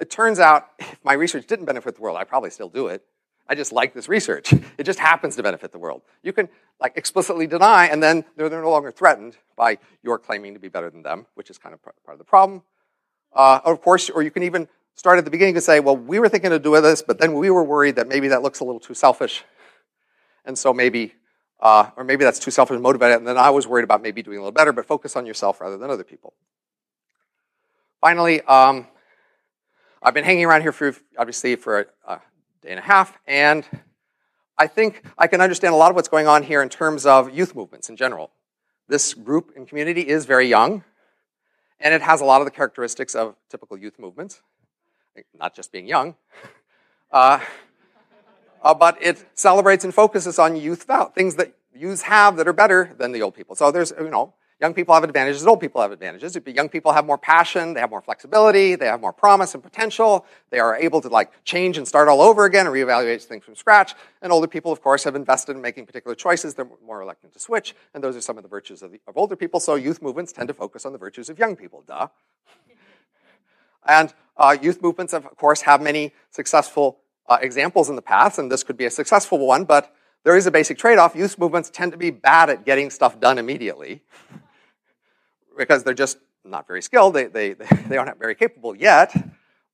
it 0.01 0.09
turns 0.09 0.39
out 0.39 0.67
if 0.79 0.99
my 1.03 1.13
research 1.13 1.45
didn't 1.47 1.65
benefit 1.65 1.95
the 1.95 2.01
world, 2.01 2.17
I'd 2.17 2.27
probably 2.27 2.49
still 2.49 2.69
do 2.69 2.87
it. 2.87 3.05
I 3.47 3.53
just 3.53 3.71
like 3.71 3.93
this 3.93 4.09
research. 4.09 4.53
It 4.77 4.85
just 4.85 4.97
happens 4.97 5.35
to 5.35 5.43
benefit 5.43 5.71
the 5.71 5.77
world. 5.77 6.01
You 6.23 6.33
can 6.33 6.49
like 6.79 6.93
explicitly 6.95 7.45
deny, 7.45 7.85
and 7.85 8.01
then 8.01 8.25
they're, 8.35 8.49
they're 8.49 8.63
no 8.63 8.71
longer 8.71 8.89
threatened 8.89 9.37
by 9.55 9.77
your 10.01 10.17
claiming 10.17 10.55
to 10.55 10.59
be 10.59 10.69
better 10.69 10.89
than 10.89 11.03
them, 11.03 11.27
which 11.35 11.51
is 11.51 11.59
kind 11.59 11.75
of 11.75 11.83
part 11.83 11.95
of 12.07 12.17
the 12.17 12.23
problem. 12.23 12.63
Uh, 13.31 13.59
of 13.63 13.79
course, 13.83 14.09
or 14.09 14.23
you 14.23 14.31
can 14.31 14.41
even 14.41 14.67
start 14.95 15.19
at 15.19 15.25
the 15.25 15.29
beginning 15.29 15.53
and 15.55 15.63
say, 15.63 15.79
well, 15.79 15.95
we 15.95 16.17
were 16.17 16.29
thinking 16.29 16.51
of 16.51 16.63
doing 16.63 16.81
this, 16.81 17.03
but 17.03 17.19
then 17.19 17.33
we 17.33 17.51
were 17.51 17.63
worried 17.63 17.95
that 17.97 18.07
maybe 18.07 18.29
that 18.29 18.41
looks 18.41 18.59
a 18.59 18.63
little 18.63 18.79
too 18.79 18.95
selfish. 18.95 19.43
And 20.45 20.57
so 20.57 20.73
maybe, 20.73 21.13
uh, 21.59 21.91
or 21.95 22.03
maybe 22.03 22.23
that's 22.23 22.39
too 22.39 22.49
selfish 22.49 22.73
and 22.73 22.81
motivated, 22.81 23.17
and 23.17 23.27
then 23.27 23.37
I 23.37 23.51
was 23.51 23.67
worried 23.67 23.83
about 23.83 24.01
maybe 24.01 24.23
doing 24.23 24.37
a 24.37 24.41
little 24.41 24.51
better, 24.51 24.73
but 24.73 24.87
focus 24.87 25.15
on 25.15 25.27
yourself 25.27 25.61
rather 25.61 25.77
than 25.77 25.91
other 25.91 26.03
people. 26.03 26.33
Finally, 27.99 28.41
um, 28.41 28.87
I've 30.03 30.15
been 30.15 30.23
hanging 30.23 30.45
around 30.45 30.61
here 30.61 30.71
for, 30.71 30.95
obviously, 31.15 31.55
for 31.55 31.81
a, 31.81 31.85
a 32.07 32.21
day 32.63 32.69
and 32.71 32.79
a 32.79 32.81
half, 32.81 33.19
and 33.27 33.63
I 34.57 34.65
think 34.65 35.03
I 35.15 35.27
can 35.27 35.41
understand 35.41 35.75
a 35.75 35.77
lot 35.77 35.91
of 35.91 35.95
what's 35.95 36.07
going 36.07 36.27
on 36.27 36.41
here 36.41 36.63
in 36.63 36.69
terms 36.69 37.05
of 37.05 37.29
youth 37.29 37.55
movements 37.55 37.87
in 37.87 37.95
general. 37.95 38.31
This 38.87 39.13
group 39.13 39.51
and 39.55 39.67
community 39.67 40.01
is 40.01 40.25
very 40.25 40.47
young, 40.47 40.83
and 41.79 41.93
it 41.93 42.01
has 42.01 42.19
a 42.19 42.25
lot 42.25 42.41
of 42.41 42.45
the 42.45 42.51
characteristics 42.51 43.13
of 43.13 43.35
typical 43.47 43.77
youth 43.77 43.99
movements, 43.99 44.41
not 45.37 45.55
just 45.55 45.71
being 45.71 45.87
young. 45.87 46.15
Uh, 47.13 47.41
uh, 48.63 48.73
but 48.73 48.97
it 49.01 49.25
celebrates 49.33 49.83
and 49.83 49.93
focuses 49.93 50.39
on 50.39 50.55
youth 50.55 50.87
things 51.13 51.35
that 51.35 51.53
youths 51.75 52.03
have 52.03 52.37
that 52.37 52.47
are 52.47 52.53
better 52.53 52.95
than 52.97 53.11
the 53.11 53.21
old 53.21 53.35
people. 53.35 53.53
So 53.53 53.69
there's, 53.69 53.91
you 53.99 54.09
know, 54.09 54.33
Young 54.61 54.75
people 54.75 54.93
have 54.93 55.03
advantages, 55.03 55.47
old 55.47 55.59
people 55.59 55.81
have 55.81 55.91
advantages. 55.91 56.37
Young 56.45 56.69
people 56.69 56.91
have 56.91 57.03
more 57.03 57.17
passion, 57.17 57.73
they 57.73 57.79
have 57.79 57.89
more 57.89 58.01
flexibility, 58.01 58.75
they 58.75 58.85
have 58.85 59.01
more 59.01 59.11
promise 59.11 59.55
and 59.55 59.63
potential. 59.63 60.23
They 60.51 60.59
are 60.59 60.75
able 60.75 61.01
to 61.01 61.07
like 61.07 61.43
change 61.43 61.79
and 61.79 61.87
start 61.87 62.07
all 62.07 62.21
over 62.21 62.45
again 62.45 62.67
and 62.67 62.75
reevaluate 62.75 63.23
things 63.23 63.43
from 63.43 63.55
scratch. 63.55 63.95
And 64.21 64.31
older 64.31 64.45
people, 64.47 64.71
of 64.71 64.79
course, 64.79 65.03
have 65.05 65.15
invested 65.15 65.55
in 65.55 65.63
making 65.63 65.87
particular 65.87 66.13
choices. 66.13 66.53
They're 66.53 66.69
more 66.85 66.99
reluctant 66.99 67.33
to 67.33 67.39
switch. 67.39 67.73
And 67.95 68.03
those 68.03 68.15
are 68.15 68.21
some 68.21 68.37
of 68.37 68.43
the 68.43 68.49
virtues 68.49 68.83
of, 68.83 68.91
the, 68.91 68.99
of 69.07 69.17
older 69.17 69.35
people. 69.35 69.59
So 69.59 69.73
youth 69.73 69.99
movements 69.99 70.31
tend 70.31 70.47
to 70.49 70.53
focus 70.53 70.85
on 70.85 70.93
the 70.93 70.99
virtues 70.99 71.27
of 71.27 71.39
young 71.39 71.55
people. 71.55 71.83
Duh. 71.87 72.09
and 73.87 74.13
uh, 74.37 74.55
youth 74.61 74.79
movements, 74.83 75.13
of 75.13 75.23
course, 75.37 75.61
have 75.61 75.81
many 75.81 76.13
successful 76.29 76.99
uh, 77.27 77.39
examples 77.41 77.89
in 77.89 77.95
the 77.95 78.01
past, 78.03 78.37
and 78.37 78.51
this 78.51 78.63
could 78.63 78.77
be 78.77 78.85
a 78.85 78.91
successful 78.91 79.39
one, 79.39 79.65
but 79.65 79.91
there 80.23 80.37
is 80.37 80.45
a 80.45 80.51
basic 80.51 80.77
trade 80.77 80.99
off. 80.99 81.15
Youth 81.15 81.39
movements 81.39 81.71
tend 81.71 81.93
to 81.93 81.97
be 81.97 82.11
bad 82.11 82.51
at 82.51 82.63
getting 82.63 82.91
stuff 82.91 83.19
done 83.19 83.39
immediately 83.39 84.03
because 85.57 85.83
they're 85.83 85.93
just 85.93 86.17
not 86.43 86.67
very 86.67 86.81
skilled. 86.81 87.13
They, 87.13 87.25
they, 87.25 87.53
they 87.87 87.97
aren't 87.97 88.19
very 88.19 88.35
capable 88.35 88.75
yet. 88.75 89.13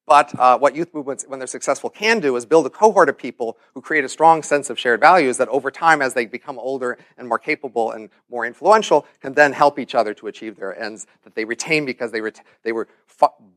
But 0.07 0.39
uh, 0.39 0.57
what 0.57 0.73
youth 0.73 0.93
movements, 0.93 1.25
when 1.27 1.37
they're 1.37 1.47
successful, 1.47 1.89
can 1.89 2.21
do 2.21 2.37
is 2.37 2.45
build 2.45 2.65
a 2.65 2.69
cohort 2.69 3.09
of 3.09 3.17
people 3.17 3.57
who 3.73 3.81
create 3.81 4.05
a 4.05 4.09
strong 4.09 4.41
sense 4.41 4.69
of 4.69 4.79
shared 4.79 5.01
values 5.01 5.35
that 5.35 5.49
over 5.49 5.69
time, 5.69 6.01
as 6.01 6.13
they 6.13 6.25
become 6.25 6.57
older 6.57 6.97
and 7.17 7.27
more 7.27 7.37
capable 7.37 7.91
and 7.91 8.09
more 8.29 8.45
influential, 8.45 9.05
can 9.21 9.33
then 9.33 9.51
help 9.51 9.77
each 9.77 9.93
other 9.93 10.13
to 10.13 10.27
achieve 10.27 10.55
their 10.55 10.81
ends 10.81 11.07
that 11.23 11.35
they 11.35 11.43
retain 11.43 11.85
because 11.85 12.13
they, 12.13 12.21
ret- 12.21 12.41
they 12.63 12.71
were 12.71 12.87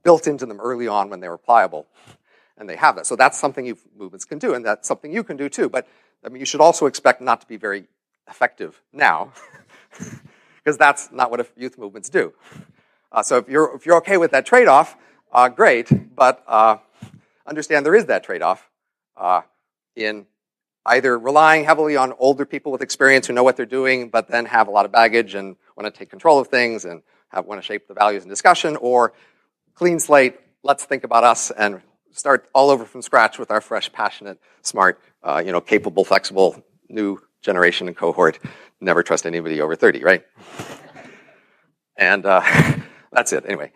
built 0.02 0.26
into 0.26 0.44
them 0.44 0.58
early 0.60 0.88
on 0.88 1.08
when 1.08 1.20
they 1.20 1.28
were 1.28 1.38
pliable. 1.38 1.86
And 2.58 2.68
they 2.68 2.76
have 2.76 2.96
that. 2.96 3.06
So 3.06 3.14
that's 3.14 3.38
something 3.38 3.64
youth 3.64 3.86
movements 3.96 4.24
can 4.24 4.38
do, 4.38 4.52
and 4.54 4.66
that's 4.66 4.88
something 4.88 5.12
you 5.12 5.22
can 5.22 5.36
do 5.36 5.48
too. 5.48 5.68
But 5.68 5.86
I 6.24 6.30
mean, 6.30 6.40
you 6.40 6.46
should 6.46 6.60
also 6.60 6.86
expect 6.86 7.20
not 7.20 7.40
to 7.42 7.46
be 7.46 7.58
very 7.58 7.84
effective 8.28 8.82
now. 8.92 9.32
because 10.70 10.78
that's 10.78 11.10
not 11.10 11.32
what 11.32 11.44
youth 11.56 11.76
movements 11.78 12.08
do. 12.08 12.32
Uh, 13.10 13.24
so 13.24 13.38
if 13.38 13.48
you're, 13.48 13.74
if 13.74 13.86
you're 13.86 13.96
okay 13.96 14.16
with 14.16 14.30
that 14.30 14.46
trade 14.46 14.68
off, 14.68 14.96
uh, 15.32 15.48
great, 15.48 16.14
but 16.14 16.44
uh, 16.46 16.76
understand 17.44 17.84
there 17.84 17.96
is 17.96 18.06
that 18.06 18.22
trade 18.22 18.40
off 18.40 18.70
uh, 19.16 19.40
in 19.96 20.26
either 20.86 21.18
relying 21.18 21.64
heavily 21.64 21.96
on 21.96 22.12
older 22.20 22.46
people 22.46 22.70
with 22.70 22.82
experience 22.82 23.26
who 23.26 23.32
know 23.32 23.42
what 23.42 23.56
they're 23.56 23.66
doing, 23.66 24.10
but 24.10 24.28
then 24.28 24.46
have 24.46 24.68
a 24.68 24.70
lot 24.70 24.84
of 24.84 24.92
baggage 24.92 25.34
and 25.34 25.56
want 25.76 25.92
to 25.92 25.98
take 25.98 26.08
control 26.08 26.38
of 26.38 26.46
things 26.46 26.84
and 26.84 27.02
have, 27.30 27.46
want 27.46 27.60
to 27.60 27.66
shape 27.66 27.88
the 27.88 27.94
values 27.94 28.22
in 28.22 28.28
discussion, 28.28 28.76
or 28.76 29.12
clean 29.74 29.98
slate, 29.98 30.38
let's 30.62 30.84
think 30.84 31.02
about 31.02 31.24
us 31.24 31.50
and 31.50 31.82
start 32.12 32.48
all 32.52 32.70
over 32.70 32.84
from 32.84 33.02
scratch 33.02 33.40
with 33.40 33.50
our 33.50 33.60
fresh, 33.60 33.90
passionate, 33.90 34.38
smart, 34.62 35.00
uh, 35.24 35.42
you 35.44 35.50
know, 35.50 35.60
capable, 35.60 36.04
flexible, 36.04 36.62
new 36.88 37.18
generation 37.42 37.88
and 37.88 37.96
cohort. 37.96 38.38
Never 38.80 39.02
trust 39.02 39.26
anybody 39.26 39.60
over 39.60 39.76
30, 39.76 40.02
right? 40.02 40.24
and 41.96 42.24
uh, 42.24 42.42
that's 43.12 43.32
it, 43.32 43.44
anyway. 43.46 43.72